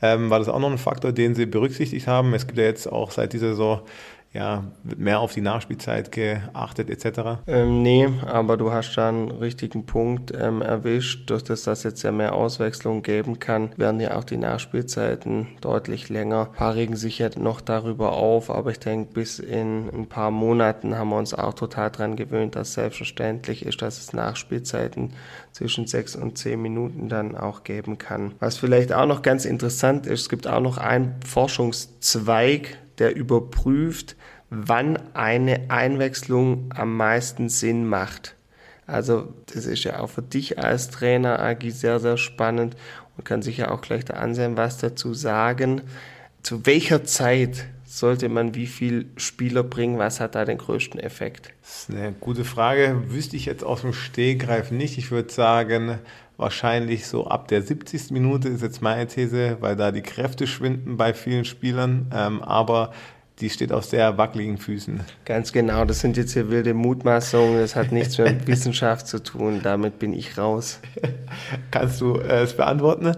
[0.00, 2.32] Ähm, war das auch noch ein Faktor, den Sie berücksichtigt haben?
[2.34, 3.82] Es gibt ja jetzt auch seit dieser Saison
[4.36, 7.40] ja, mehr auf die Nachspielzeit geachtet etc.?
[7.46, 11.30] Ähm, nee, aber du hast da einen richtigen Punkt ähm, erwischt.
[11.30, 16.10] Durch das, dass jetzt ja mehr Auswechslung geben kann, werden ja auch die Nachspielzeiten deutlich
[16.10, 16.48] länger.
[16.50, 20.30] Ein paar regen sich ja noch darüber auf, aber ich denke, bis in ein paar
[20.30, 25.14] Monaten haben wir uns auch total daran gewöhnt, dass selbstverständlich ist, dass es Nachspielzeiten
[25.52, 28.34] zwischen sechs und zehn Minuten dann auch geben kann.
[28.38, 34.16] Was vielleicht auch noch ganz interessant ist, es gibt auch noch einen Forschungszweig, der überprüft,
[34.64, 38.34] wann eine Einwechslung am meisten Sinn macht.
[38.86, 42.76] Also das ist ja auch für dich als Trainer, Agi, sehr, sehr spannend
[43.16, 45.82] und kann sich ja auch gleich der Ansehen was dazu sagen.
[46.42, 49.98] Zu welcher Zeit sollte man wie viele Spieler bringen?
[49.98, 51.52] Was hat da den größten Effekt?
[51.62, 53.02] Das ist eine gute Frage.
[53.08, 54.98] Wüsste ich jetzt aus dem Stehgreif nicht.
[54.98, 55.98] Ich würde sagen,
[56.36, 58.10] wahrscheinlich so ab der 70.
[58.10, 62.10] Minute ist jetzt meine These, weil da die Kräfte schwinden bei vielen Spielern.
[62.14, 62.92] Ähm, aber
[63.40, 65.00] die steht auf sehr wackeligen Füßen.
[65.24, 69.60] Ganz genau, das sind jetzt hier wilde Mutmaßungen, das hat nichts mit Wissenschaft zu tun,
[69.62, 70.80] damit bin ich raus.
[71.70, 73.12] Kannst du äh, es beantworten?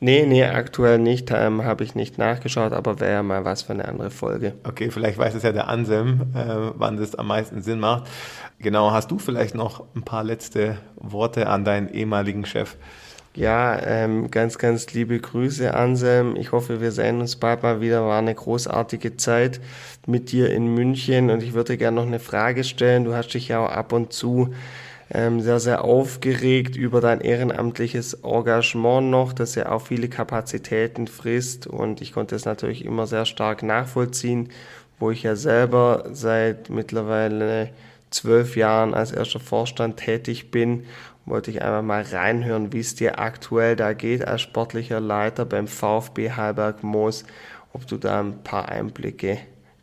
[0.00, 3.72] Nee, nee, aktuell nicht, ähm, habe ich nicht nachgeschaut, aber wäre ja mal was für
[3.72, 4.52] eine andere Folge.
[4.64, 8.10] Okay, vielleicht weiß es ja der Anselm, äh, wann das am meisten Sinn macht.
[8.58, 12.76] Genau, hast du vielleicht noch ein paar letzte Worte an deinen ehemaligen Chef?
[13.36, 16.36] Ja, ähm, ganz, ganz liebe Grüße, Anselm.
[16.36, 18.04] Ich hoffe, wir sehen uns bald mal wieder.
[18.06, 19.60] War eine großartige Zeit
[20.06, 23.04] mit dir in München und ich würde gerne noch eine Frage stellen.
[23.04, 24.54] Du hast dich ja auch ab und zu
[25.12, 31.66] ähm, sehr, sehr aufgeregt über dein ehrenamtliches Engagement noch, das ja auch viele Kapazitäten frisst
[31.66, 34.50] und ich konnte es natürlich immer sehr stark nachvollziehen,
[35.00, 37.70] wo ich ja selber seit mittlerweile
[38.14, 40.84] zwölf Jahren als erster Vorstand tätig bin
[41.26, 45.66] wollte ich einfach mal reinhören, wie es dir aktuell da geht als sportlicher Leiter beim
[45.66, 47.24] VfB Halberg Moos,
[47.72, 49.38] ob du da ein paar Einblicke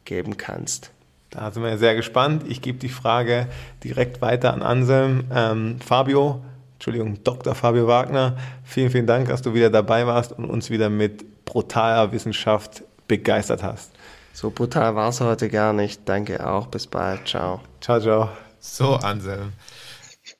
[0.05, 0.91] geben kannst.
[1.29, 2.43] Da sind wir sehr gespannt.
[2.47, 3.47] Ich gebe die Frage
[3.83, 5.23] direkt weiter an Anselm.
[5.33, 7.55] Ähm, Fabio, Entschuldigung, Dr.
[7.55, 12.11] Fabio Wagner, vielen, vielen Dank, dass du wieder dabei warst und uns wieder mit brutaler
[12.11, 13.91] Wissenschaft begeistert hast.
[14.33, 16.07] So brutal war es heute gar nicht.
[16.07, 16.67] Danke auch.
[16.67, 17.27] Bis bald.
[17.27, 17.61] Ciao.
[17.79, 18.29] Ciao, ciao.
[18.59, 19.53] So, Anselm.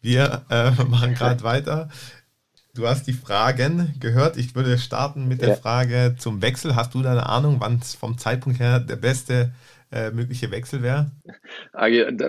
[0.02, 1.90] Wir äh, machen gerade weiter.
[2.74, 4.38] Du hast die Fragen gehört.
[4.38, 5.56] Ich würde starten mit der ja.
[5.56, 6.76] Frage zum Wechsel.
[6.76, 9.52] Hast du da eine Ahnung, wann es vom Zeitpunkt her der beste
[9.92, 11.12] äh, mögliche Wechsel wäre?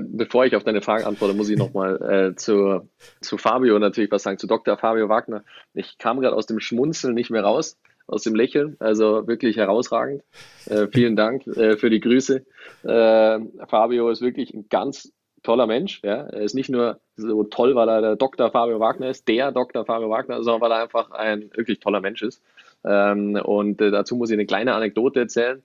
[0.09, 2.89] Bevor ich auf deine Frage antworte, muss ich nochmal äh, zu,
[3.21, 4.77] zu Fabio natürlich was sagen, zu Dr.
[4.77, 5.45] Fabio Wagner.
[5.75, 10.23] Ich kam gerade aus dem Schmunzeln nicht mehr raus, aus dem Lächeln, also wirklich herausragend.
[10.67, 12.45] Äh, vielen Dank äh, für die Grüße.
[12.85, 16.01] Äh, Fabio ist wirklich ein ganz toller Mensch.
[16.03, 16.23] Ja.
[16.25, 18.51] Er ist nicht nur so toll, weil er der Dr.
[18.51, 19.85] Fabio Wagner ist, der Dr.
[19.85, 22.43] Fabio Wagner, sondern weil er einfach ein wirklich toller Mensch ist.
[22.85, 25.63] Ähm, und äh, dazu muss ich eine kleine Anekdote erzählen.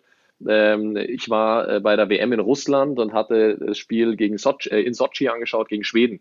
[0.47, 4.69] Ähm, ich war äh, bei der WM in Russland und hatte das Spiel gegen Sochi,
[4.69, 6.19] äh, in Sochi angeschaut gegen Schweden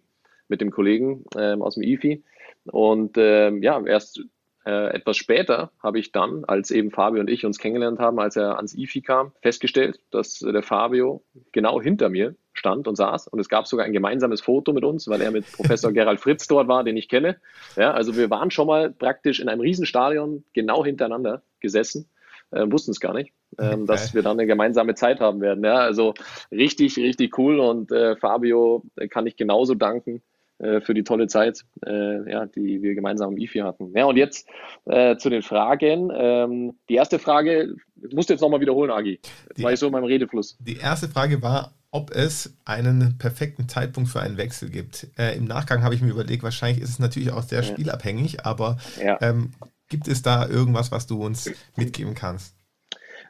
[0.49, 2.23] mit dem Kollegen ähm, aus dem IFI.
[2.67, 4.23] Und ähm, ja, erst
[4.67, 8.35] äh, etwas später habe ich dann, als eben Fabio und ich uns kennengelernt haben, als
[8.35, 13.29] er ans IFI kam, festgestellt, dass der Fabio genau hinter mir stand und saß.
[13.29, 16.49] Und es gab sogar ein gemeinsames Foto mit uns, weil er mit Professor Gerald Fritz
[16.49, 17.37] dort war, den ich kenne.
[17.77, 22.09] Ja, also wir waren schon mal praktisch in einem Riesenstadion genau hintereinander gesessen,
[22.51, 23.85] äh, wussten es gar nicht, äh, okay.
[23.87, 25.65] dass wir dann eine gemeinsame Zeit haben werden.
[25.65, 26.15] Ja, also
[26.51, 27.61] richtig, richtig cool.
[27.61, 30.23] Und äh, Fabio kann ich genauso danken
[30.59, 33.93] äh, für die tolle Zeit, äh, ja, die wir gemeinsam im IFI hatten.
[33.95, 34.49] Ja, und jetzt
[34.87, 36.11] äh, zu den Fragen.
[36.15, 37.75] Ähm, die erste Frage,
[38.13, 39.21] musst du jetzt nochmal wiederholen, Agi.
[39.23, 40.57] Jetzt die, war ich so in meinem Redefluss.
[40.61, 45.09] Die erste Frage war, ob es einen perfekten Zeitpunkt für einen Wechsel gibt.
[45.19, 48.79] Äh, Im Nachgang habe ich mir überlegt, wahrscheinlich ist es natürlich auch sehr spielabhängig, aber
[49.03, 49.19] ja.
[49.21, 49.51] ähm,
[49.89, 52.55] gibt es da irgendwas, was du uns mitgeben kannst?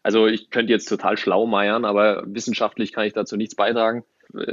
[0.03, 4.05] Also ich könnte jetzt total schlau meiern, aber wissenschaftlich kann ich dazu nichts beitragen.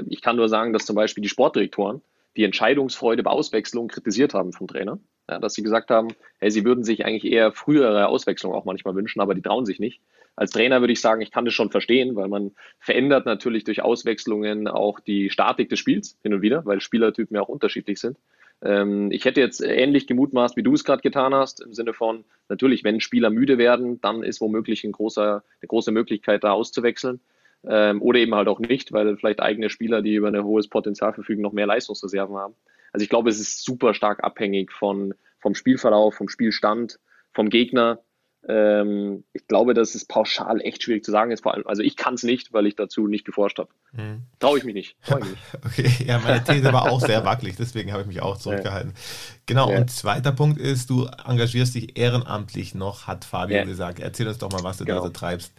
[0.07, 2.01] Ich kann nur sagen, dass zum Beispiel die Sportdirektoren
[2.35, 4.99] die Entscheidungsfreude bei Auswechslung kritisiert haben vom Trainer.
[5.29, 6.09] Ja, dass sie gesagt haben,
[6.39, 9.79] hey, sie würden sich eigentlich eher frühere Auswechslung auch manchmal wünschen, aber die trauen sich
[9.79, 10.01] nicht.
[10.35, 13.81] Als Trainer würde ich sagen, ich kann das schon verstehen, weil man verändert natürlich durch
[13.81, 18.17] Auswechslungen auch die Statik des Spiels hin und wieder, weil Spielertypen ja auch unterschiedlich sind.
[18.63, 22.25] Ähm, ich hätte jetzt ähnlich gemutmaßt, wie du es gerade getan hast, im Sinne von,
[22.49, 27.19] natürlich, wenn Spieler müde werden, dann ist womöglich ein großer, eine große Möglichkeit, da auszuwechseln.
[27.65, 31.13] Ähm, oder eben halt auch nicht, weil vielleicht eigene Spieler, die über ein hohes Potenzial
[31.13, 32.55] verfügen, noch mehr Leistungsreserven haben.
[32.91, 36.99] Also ich glaube, es ist super stark abhängig von, vom Spielverlauf, vom Spielstand,
[37.31, 37.99] vom Gegner.
[38.45, 41.31] Ähm, ich glaube, das ist pauschal echt schwierig zu sagen.
[41.31, 43.69] Ist vor allem, also ich kann es nicht, weil ich dazu nicht geforscht habe.
[43.93, 44.23] Mhm.
[44.39, 44.97] Traue ich mich nicht.
[45.05, 45.25] Ich mich
[45.65, 48.91] okay, ja, meine These war auch sehr wackelig, deswegen habe ich mich auch zurückgehalten.
[48.91, 49.35] Ja.
[49.45, 49.77] Genau, ja.
[49.77, 53.63] und zweiter Punkt ist, du engagierst dich ehrenamtlich noch, hat Fabio ja.
[53.63, 53.99] gesagt.
[53.99, 54.99] Erzähl uns doch mal, was du genau.
[54.99, 55.53] da so treibst.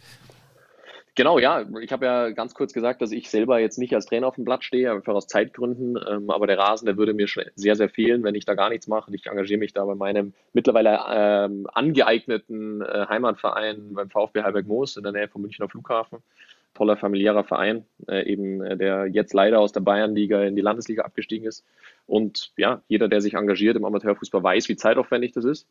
[1.17, 1.65] Genau, ja.
[1.81, 4.43] Ich habe ja ganz kurz gesagt, dass ich selber jetzt nicht als Trainer auf dem
[4.43, 5.97] Blatt stehe, einfach aus Zeitgründen.
[6.09, 8.87] Ähm, aber der Rasen, der würde mir sehr, sehr fehlen, wenn ich da gar nichts
[8.87, 9.15] mache.
[9.15, 14.97] Ich engagiere mich da bei meinem mittlerweile ähm, angeeigneten äh, Heimatverein beim VfB Halberg Moos
[14.97, 16.19] in der Nähe vom Münchner Flughafen.
[16.73, 21.03] Toller familiärer Verein, äh, eben äh, der jetzt leider aus der Bayernliga in die Landesliga
[21.03, 21.63] abgestiegen ist.
[22.07, 25.65] Und ja, jeder, der sich engagiert im Amateurfußball, weiß, wie zeitaufwendig das ist.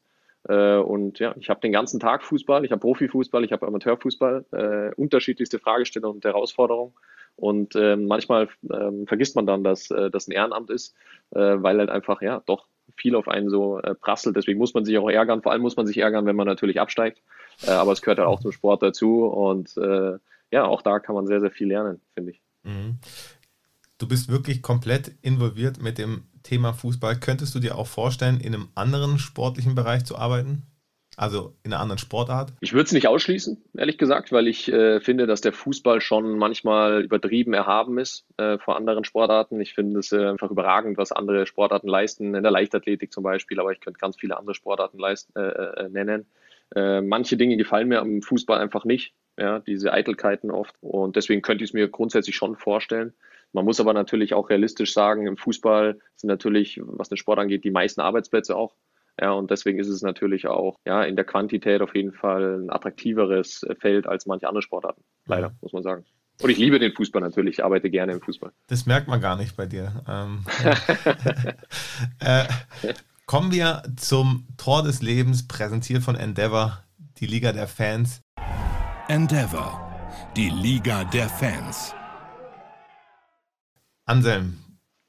[0.49, 4.45] Äh, und ja, ich habe den ganzen Tag Fußball, ich habe Profifußball, ich habe Amateurfußball,
[4.53, 6.95] äh, unterschiedlichste Fragestellungen und Herausforderungen.
[7.37, 10.95] Und äh, manchmal äh, vergisst man dann, dass äh, das ein Ehrenamt ist,
[11.31, 12.67] äh, weil halt einfach ja doch
[12.97, 14.37] viel auf einen so prasselt.
[14.37, 15.43] Deswegen muss man sich auch ärgern.
[15.43, 17.23] Vor allem muss man sich ärgern, wenn man natürlich absteigt.
[17.67, 19.25] Aber es gehört halt auch zum Sport dazu.
[19.25, 22.43] Und ja, auch da kann man sehr, sehr viel lernen, finde ich.
[22.63, 22.99] Mhm.
[24.05, 27.19] Du bist wirklich komplett involviert mit dem Thema Fußball.
[27.21, 30.65] Könntest du dir auch vorstellen, in einem anderen sportlichen Bereich zu arbeiten?
[31.17, 32.53] Also in einer anderen Sportart?
[32.61, 36.37] Ich würde es nicht ausschließen, ehrlich gesagt, weil ich äh, finde, dass der Fußball schon
[36.37, 39.59] manchmal übertrieben erhaben ist äh, vor anderen Sportarten.
[39.63, 43.59] Ich finde es äh, einfach überragend, was andere Sportarten leisten, in der Leichtathletik zum Beispiel,
[43.59, 46.27] aber ich könnte ganz viele andere Sportarten leisten, äh, äh, nennen.
[46.77, 50.75] Äh, manche Dinge gefallen mir am Fußball einfach nicht, ja, diese Eitelkeiten oft.
[50.83, 53.15] Und deswegen könnte ich es mir grundsätzlich schon vorstellen.
[53.55, 57.65] Man muss aber natürlich auch realistisch sagen, im Fußball sind natürlich, was den Sport angeht,
[57.65, 58.75] die meisten Arbeitsplätze auch.
[59.21, 62.71] Ja, und deswegen ist es natürlich auch ja, in der Quantität auf jeden Fall ein
[62.71, 65.05] attraktiveres Feld als manche andere Sportarten.
[65.27, 66.05] Leider, muss man sagen.
[66.43, 68.51] Und ich liebe den Fußball natürlich, ich arbeite gerne im Fußball.
[68.67, 70.03] Das merkt man gar nicht bei dir.
[70.09, 70.45] Ähm,
[72.19, 72.45] äh,
[73.27, 76.83] kommen wir zum Tor des Lebens, präsentiert von Endeavor,
[77.19, 78.21] die Liga der Fans.
[79.07, 79.81] Endeavor,
[80.37, 81.95] die Liga der Fans.
[84.07, 84.59] Anselm,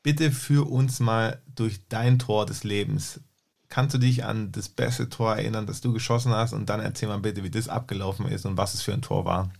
[0.03, 3.21] bitte führ uns mal durch dein Tor des Lebens.
[3.69, 6.53] Kannst du dich an das beste Tor erinnern, das du geschossen hast?
[6.53, 9.25] Und dann erzähl mal bitte, wie das abgelaufen ist und was es für ein Tor
[9.25, 9.51] war.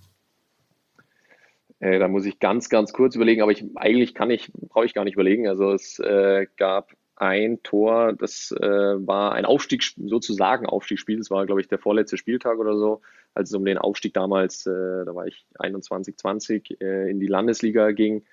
[1.80, 4.94] Äh, da muss ich ganz, ganz kurz überlegen, aber ich, eigentlich kann ich, brauche ich
[4.94, 5.48] gar nicht überlegen.
[5.48, 11.18] Also es äh, gab ein Tor, das äh, war ein Aufstieg, sozusagen Aufstiegsspiel.
[11.18, 13.02] Das war, glaube ich, der vorletzte Spieltag oder so,
[13.34, 17.28] als es um den Aufstieg damals, äh, da war ich 21, 20, äh, in die
[17.28, 18.24] Landesliga ging.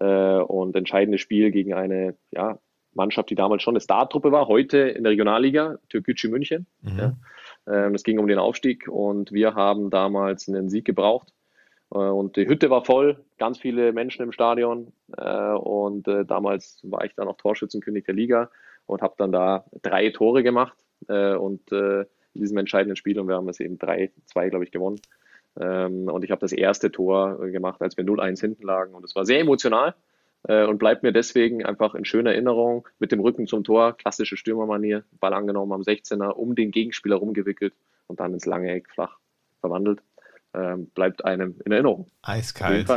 [0.00, 2.58] Äh, und entscheidendes Spiel gegen eine ja,
[2.94, 6.66] Mannschaft, die damals schon eine Startruppe war, heute in der Regionalliga, Türkgücü München.
[6.82, 6.98] Mhm.
[6.98, 7.16] Ja.
[7.66, 11.32] Ähm, es ging um den Aufstieg und wir haben damals einen Sieg gebraucht.
[11.92, 14.92] Äh, und die Hütte war voll, ganz viele Menschen im Stadion.
[15.16, 18.50] Äh, und äh, damals war ich dann auch Torschützenkönig der Liga
[18.86, 20.76] und habe dann da drei Tore gemacht.
[21.06, 25.00] Und in diesem entscheidenden Spiel, und wir haben es eben 3-2, glaube ich, gewonnen.
[25.60, 28.94] Ähm, und ich habe das erste Tor gemacht, als wir 0-1 hinten lagen.
[28.94, 29.94] Und es war sehr emotional
[30.46, 34.36] äh, und bleibt mir deswegen einfach in schöner Erinnerung mit dem Rücken zum Tor, klassische
[34.36, 37.74] Stürmermanier, Ball angenommen am 16er, um den Gegenspieler rumgewickelt
[38.06, 39.18] und dann ins lange Eck flach
[39.60, 40.00] verwandelt.
[40.54, 42.06] Ähm, bleibt einem in Erinnerung.
[42.22, 42.88] Eiskalt.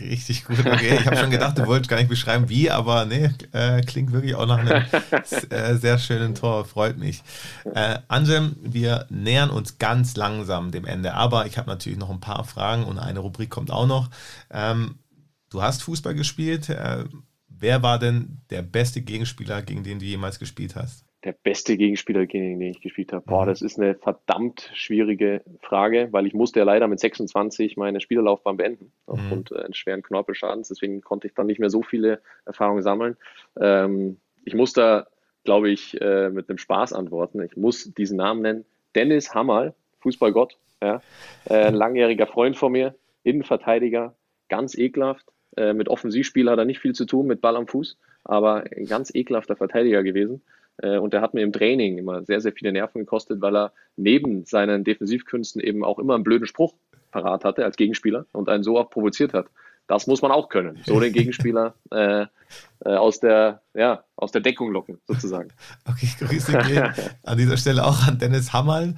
[0.00, 0.60] Richtig gut.
[0.60, 4.12] Okay, ich habe schon gedacht, du wolltest gar nicht beschreiben, wie, aber nee, äh, klingt
[4.12, 4.84] wirklich auch nach einem
[5.50, 6.64] äh, sehr schönen Tor.
[6.64, 7.22] Freut mich.
[7.74, 12.20] Äh, Anjem, wir nähern uns ganz langsam dem Ende, aber ich habe natürlich noch ein
[12.20, 14.10] paar Fragen und eine Rubrik kommt auch noch.
[14.50, 14.96] Ähm,
[15.50, 16.68] du hast Fußball gespielt.
[16.68, 17.04] Äh,
[17.48, 21.07] wer war denn der beste Gegenspieler, gegen den du jemals gespielt hast?
[21.24, 23.24] Der beste Gegenspieler, gegen den ich gespielt habe.
[23.26, 23.48] Boah, mhm.
[23.48, 28.56] das ist eine verdammt schwierige Frage, weil ich musste ja leider mit 26 meine Spielerlaufbahn
[28.56, 29.56] beenden, aufgrund mhm.
[29.56, 30.68] eines schweren Knorpelschadens.
[30.68, 33.16] Deswegen konnte ich dann nicht mehr so viele Erfahrungen sammeln.
[33.60, 35.08] Ähm, ich muss da,
[35.42, 37.42] glaube ich, äh, mit einem Spaß antworten.
[37.42, 38.64] Ich muss diesen Namen nennen.
[38.94, 41.02] Dennis Hammerl, Fußballgott, ja,
[41.46, 42.94] äh, ein langjähriger Freund von mir,
[43.24, 44.14] Innenverteidiger,
[44.48, 45.26] ganz ekelhaft.
[45.56, 48.86] Äh, mit Offensivspiel hat er nicht viel zu tun, mit Ball am Fuß, aber ein
[48.86, 50.42] ganz ekelhafter Verteidiger gewesen.
[50.78, 53.72] Äh, und der hat mir im Training immer sehr, sehr viele Nerven gekostet, weil er
[53.96, 56.74] neben seinen Defensivkünsten eben auch immer einen blöden Spruch
[57.10, 59.46] parat hatte als Gegenspieler und einen so auch provoziert hat.
[59.86, 60.78] Das muss man auch können.
[60.84, 62.26] So den Gegenspieler äh,
[62.84, 65.48] äh, aus, der, ja, aus der Deckung locken, sozusagen.
[65.88, 66.92] Okay, Grüße gehen
[67.24, 68.94] an dieser Stelle auch an Dennis Hammerl.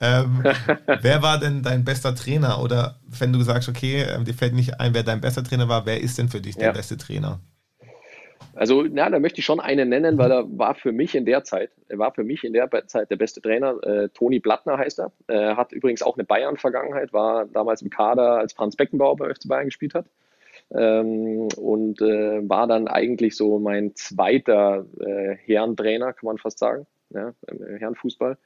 [0.00, 0.44] Ähm,
[1.00, 2.62] wer war denn dein bester Trainer?
[2.62, 5.86] Oder wenn du sagst, okay, ähm, dir fällt nicht ein, wer dein bester Trainer war,
[5.86, 6.72] wer ist denn für dich der ja.
[6.72, 7.40] beste Trainer?
[8.56, 11.44] Also, na, da möchte ich schon einen nennen, weil er war für mich in der
[11.44, 13.82] Zeit, er war für mich in der Zeit der beste Trainer.
[13.82, 15.12] Äh, Toni Blattner heißt er.
[15.26, 19.48] Er hat übrigens auch eine Bayern-Vergangenheit, war damals im Kader, als Franz Beckenbauer bei FC
[19.48, 20.06] Bayern gespielt hat
[20.70, 26.86] ähm, und äh, war dann eigentlich so mein zweiter äh, Herrentrainer, kann man fast sagen,
[27.10, 27.32] ja,
[27.78, 28.36] Herrenfußball.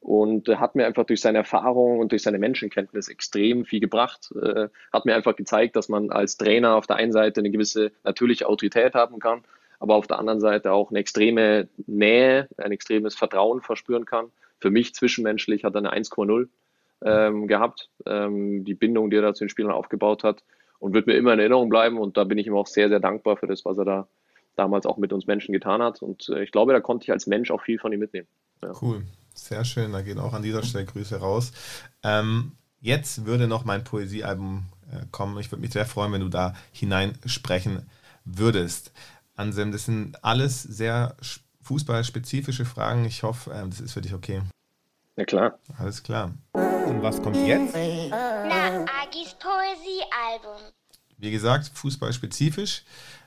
[0.00, 4.32] Und äh, hat mir einfach durch seine Erfahrung und durch seine Menschenkenntnis extrem viel gebracht.
[4.40, 7.92] Äh, hat mir einfach gezeigt, dass man als Trainer auf der einen Seite eine gewisse
[8.02, 9.42] natürliche Autorität haben kann,
[9.78, 14.26] aber auf der anderen Seite auch eine extreme Nähe, ein extremes Vertrauen verspüren kann.
[14.58, 16.48] Für mich zwischenmenschlich hat er eine 1,0
[17.02, 17.88] ähm, gehabt.
[18.06, 20.42] Ähm, die Bindung, die er da zu den Spielern aufgebaut hat,
[20.78, 21.98] und wird mir immer in Erinnerung bleiben.
[21.98, 24.08] Und da bin ich ihm auch sehr, sehr dankbar für das, was er da
[24.56, 26.02] damals auch mit uns Menschen getan hat.
[26.02, 28.26] Und äh, ich glaube, da konnte ich als Mensch auch viel von ihm mitnehmen.
[28.62, 28.72] Ja.
[28.80, 29.02] Cool,
[29.46, 29.92] sehr schön.
[29.92, 31.52] Da gehen auch an dieser Stelle Grüße raus.
[32.02, 35.38] Ähm, jetzt würde noch mein Poesiealbum äh, kommen.
[35.38, 37.88] Ich würde mich sehr freuen, wenn du da hineinsprechen
[38.24, 38.92] würdest.
[39.36, 41.16] Anselm, das sind alles sehr
[41.62, 43.04] fußballspezifische Fragen.
[43.04, 44.42] Ich hoffe, äh, das ist für dich okay.
[45.16, 45.58] Ja, klar.
[45.78, 46.32] Alles klar.
[46.52, 47.74] Und was kommt jetzt?
[47.74, 50.72] Na, Agis Poesiealbum.
[51.18, 52.84] Wie gesagt, fußballspezifisch.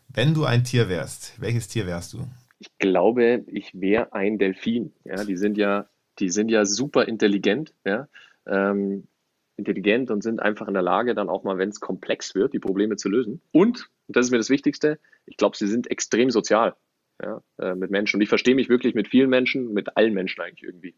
[0.07, 2.28] Wenn du ein Tier wärst, welches Tier wärst du?
[2.59, 4.93] Ich glaube, ich wäre ein Delfin.
[5.03, 5.88] Ja, die sind ja,
[6.20, 8.07] die sind ja super intelligent, ja,
[8.45, 9.07] ähm,
[9.55, 12.59] intelligent und sind einfach in der Lage, dann auch mal, wenn es komplex wird, die
[12.59, 13.41] Probleme zu lösen.
[13.51, 16.76] Und, und das ist mir das Wichtigste, ich glaube, sie sind extrem sozial
[17.22, 18.18] ja, äh, mit Menschen.
[18.18, 20.95] Und ich verstehe mich wirklich mit vielen Menschen, mit allen Menschen eigentlich irgendwie.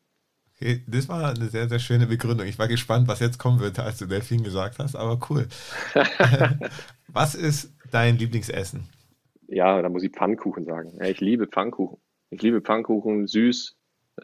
[0.56, 2.48] Okay, das war eine sehr, sehr schöne Begründung.
[2.48, 5.48] Ich war gespannt, was jetzt kommen wird, als du Delfin gesagt hast, aber cool.
[7.10, 8.88] was ist dein Lieblingsessen?
[9.48, 10.94] Ja, da muss ich Pfannkuchen sagen.
[10.98, 11.98] Ja, ich liebe Pfannkuchen.
[12.30, 13.76] Ich liebe Pfannkuchen, süß,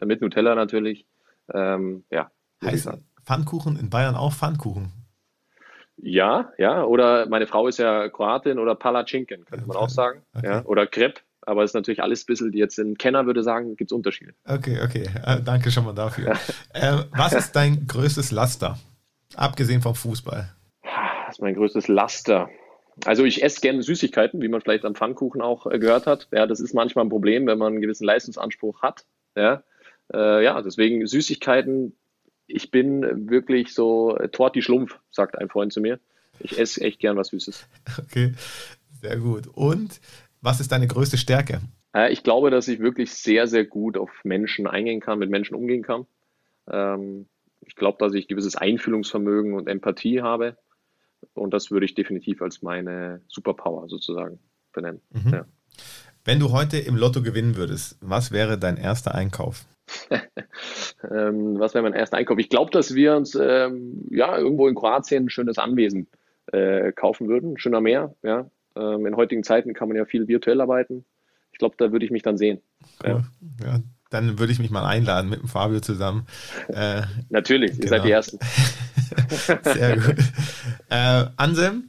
[0.04, 1.06] mit Nutella natürlich.
[1.52, 2.30] Ähm, ja,
[2.64, 2.90] heißt
[3.24, 4.92] Pfannkuchen in Bayern auch Pfannkuchen?
[5.96, 6.84] Ja, ja.
[6.84, 10.22] Oder meine Frau ist ja Kroatin oder Palacinken, könnte man auch sagen.
[10.34, 10.46] Okay.
[10.46, 11.20] Ja, oder Crepe.
[11.44, 14.32] Aber es ist natürlich alles ein bisschen, jetzt ein Kenner würde sagen, gibt es Unterschiede.
[14.44, 15.08] Okay, okay.
[15.24, 16.32] Äh, danke schon mal dafür.
[16.72, 18.78] äh, was ist dein größtes Laster?
[19.34, 20.52] Abgesehen vom Fußball.
[20.82, 22.48] Das ist mein größtes Laster.
[23.06, 26.28] Also ich esse gerne Süßigkeiten, wie man vielleicht am Pfannkuchen auch äh, gehört hat.
[26.30, 29.04] Ja, das ist manchmal ein Problem, wenn man einen gewissen Leistungsanspruch hat.
[29.34, 29.62] Ja,
[30.12, 31.96] äh, ja deswegen Süßigkeiten.
[32.46, 36.00] Ich bin wirklich so äh, Torti Schlumpf, sagt ein Freund zu mir.
[36.40, 37.66] Ich esse echt gern was Süßes.
[37.98, 38.34] Okay,
[39.00, 39.46] sehr gut.
[39.48, 40.00] Und
[40.40, 41.60] was ist deine größte Stärke?
[41.94, 45.54] Äh, ich glaube, dass ich wirklich sehr, sehr gut auf Menschen eingehen kann, mit Menschen
[45.54, 46.06] umgehen kann.
[46.70, 47.26] Ähm,
[47.60, 50.56] ich glaube, dass ich gewisses Einfühlungsvermögen und Empathie habe.
[51.34, 54.40] Und das würde ich definitiv als meine Superpower sozusagen
[54.72, 55.00] benennen.
[55.10, 55.32] Mhm.
[55.32, 55.44] Ja.
[56.24, 59.64] Wenn du heute im Lotto gewinnen würdest, was wäre dein erster Einkauf?
[61.10, 62.38] ähm, was wäre mein erster Einkauf?
[62.38, 66.08] Ich glaube, dass wir uns ähm, ja irgendwo in Kroatien ein schönes Anwesen
[66.52, 68.14] äh, kaufen würden, ein schöner Meer.
[68.22, 71.04] Ja, ähm, in heutigen Zeiten kann man ja viel virtuell arbeiten.
[71.52, 72.60] Ich glaube, da würde ich mich dann sehen.
[73.04, 73.24] Cool.
[73.60, 73.66] Ja.
[73.66, 73.80] ja.
[74.10, 76.26] dann würde ich mich mal einladen mit dem Fabio zusammen.
[76.68, 77.82] Äh, Natürlich, genau.
[77.82, 78.16] ihr seid die genau.
[78.16, 78.38] Ersten.
[79.64, 80.16] Sehr gut.
[80.88, 81.88] Äh, Anselm,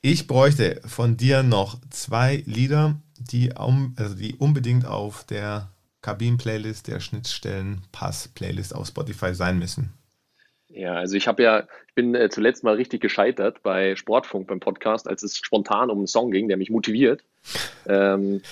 [0.00, 5.70] ich bräuchte von dir noch zwei Lieder, die, um, also die unbedingt auf der
[6.04, 9.94] Kabinen-Playlist der Schnittstellen-Pass-Playlist auf Spotify sein müssen.
[10.68, 14.60] Ja, also ich habe ja, ich bin äh, zuletzt mal richtig gescheitert bei Sportfunk beim
[14.60, 17.24] Podcast, als es spontan um einen Song ging, der mich motiviert.
[17.86, 18.42] Ähm,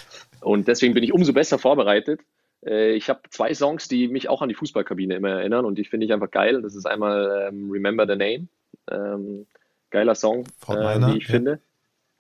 [0.41, 2.21] und deswegen bin ich umso besser vorbereitet.
[2.65, 5.85] Äh, ich habe zwei Songs, die mich auch an die Fußballkabine immer erinnern und die
[5.85, 6.63] finde ich einfach geil.
[6.63, 8.49] Das ist einmal ähm, Remember the Name,
[8.91, 9.47] ähm,
[9.91, 11.35] geiler Song, äh, wie ich ja.
[11.35, 11.61] finde.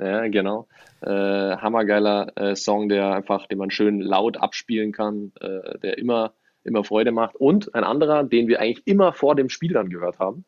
[0.04, 0.68] Ja, genau.
[1.00, 1.10] Äh,
[1.56, 6.32] hammergeiler äh, Song, der einfach, den man schön laut abspielen kann, äh, der immer
[6.64, 7.36] immer Freude macht.
[7.36, 10.44] Und ein anderer, den wir eigentlich immer vor dem Spiel dann gehört haben,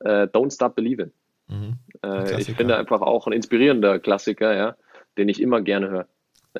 [0.00, 1.12] äh, Don't Stop Believing.
[1.48, 1.78] Mhm.
[2.04, 4.76] Äh, ich finde einfach auch ein inspirierender Klassiker, ja,
[5.16, 6.06] den ich immer gerne höre.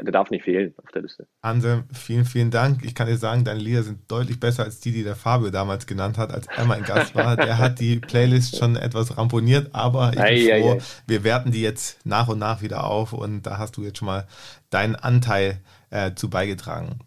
[0.04, 1.26] Der darf nicht fehlen auf der Liste.
[1.42, 2.84] Anselm, vielen, vielen Dank.
[2.84, 5.86] Ich kann dir sagen, deine Lieder sind deutlich besser als die, die der Fabio damals
[5.86, 7.36] genannt hat, als er mein Gast war.
[7.36, 10.82] Der hat die Playlist schon etwas ramponiert, aber ich bin ei, froh, ei, ei.
[11.06, 14.06] wir werten die jetzt nach und nach wieder auf und da hast du jetzt schon
[14.06, 14.26] mal
[14.70, 16.98] deinen Anteil äh, zu beigetragen.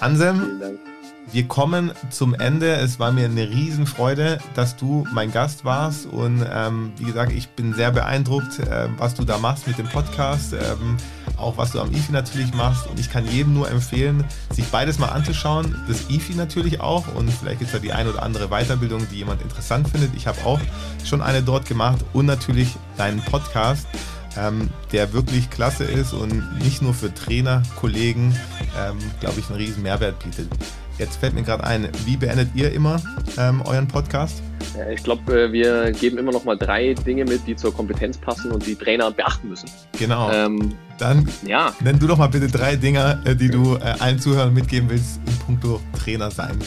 [0.00, 0.78] Anselm,
[1.32, 2.72] wir kommen zum Ende.
[2.74, 6.06] Es war mir eine Riesenfreude, dass du mein Gast warst.
[6.06, 9.88] Und ähm, wie gesagt, ich bin sehr beeindruckt, äh, was du da machst mit dem
[9.88, 10.52] Podcast.
[10.52, 10.96] Ähm,
[11.36, 12.86] auch was du am IFI natürlich machst.
[12.86, 15.76] Und ich kann jedem nur empfehlen, sich beides mal anzuschauen.
[15.88, 17.14] Das IFI natürlich auch.
[17.14, 20.14] Und vielleicht gibt es da die ein oder andere Weiterbildung, die jemand interessant findet.
[20.14, 20.60] Ich habe auch
[21.04, 22.04] schon eine dort gemacht.
[22.12, 23.86] Und natürlich deinen Podcast.
[24.38, 28.36] Ähm, der wirklich klasse ist und nicht nur für Trainer, Kollegen,
[28.78, 30.50] ähm, glaube ich, einen riesen Mehrwert bietet.
[30.98, 33.00] Jetzt fällt mir gerade ein, wie beendet ihr immer
[33.36, 34.42] ähm, euren Podcast?
[34.94, 38.50] Ich glaube, äh, wir geben immer noch mal drei Dinge mit, die zur Kompetenz passen
[38.50, 39.68] und die Trainer beachten müssen.
[39.98, 40.30] Genau.
[40.30, 41.74] Ähm, Dann ja.
[41.80, 45.20] nenn du doch mal bitte drei Dinge, äh, die du äh, allen Zuhörern mitgeben willst
[45.26, 46.58] in puncto Trainer sein.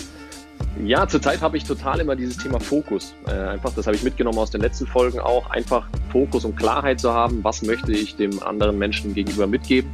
[0.84, 3.16] Ja, zurzeit habe ich total immer dieses Thema Fokus.
[3.28, 5.50] Äh, einfach, das habe ich mitgenommen aus den letzten Folgen auch.
[5.50, 9.90] Einfach Fokus und Klarheit zu haben, was möchte ich dem anderen Menschen gegenüber mitgeben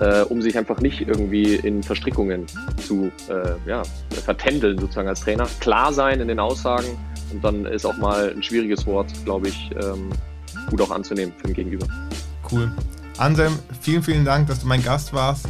[0.00, 2.46] äh, um sich einfach nicht irgendwie in Verstrickungen
[2.86, 3.82] zu äh, ja,
[4.24, 5.46] vertändeln, sozusagen als Trainer.
[5.60, 6.98] Klar sein in den Aussagen
[7.32, 10.10] und dann ist auch mal ein schwieriges Wort, glaube ich, ähm,
[10.68, 11.86] gut auch anzunehmen für den Gegenüber.
[12.50, 12.70] Cool.
[13.18, 15.46] Anselm, vielen, vielen Dank, dass du mein Gast warst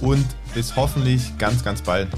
[0.00, 2.08] und bis hoffentlich ganz, ganz bald.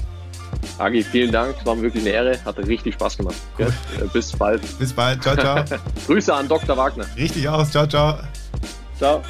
[0.77, 1.55] Agi, vielen Dank.
[1.59, 2.39] Es war mir wirklich eine Ehre.
[2.43, 3.35] Hat richtig Spaß gemacht.
[3.57, 3.67] Cool.
[3.67, 4.61] Äh, bis bald.
[4.79, 5.21] Bis bald.
[5.21, 5.63] Ciao, ciao.
[6.07, 6.75] Grüße an Dr.
[6.75, 7.05] Wagner.
[7.15, 7.71] Richtig aus.
[7.71, 8.19] Ciao, ciao.
[8.97, 9.21] Ciao.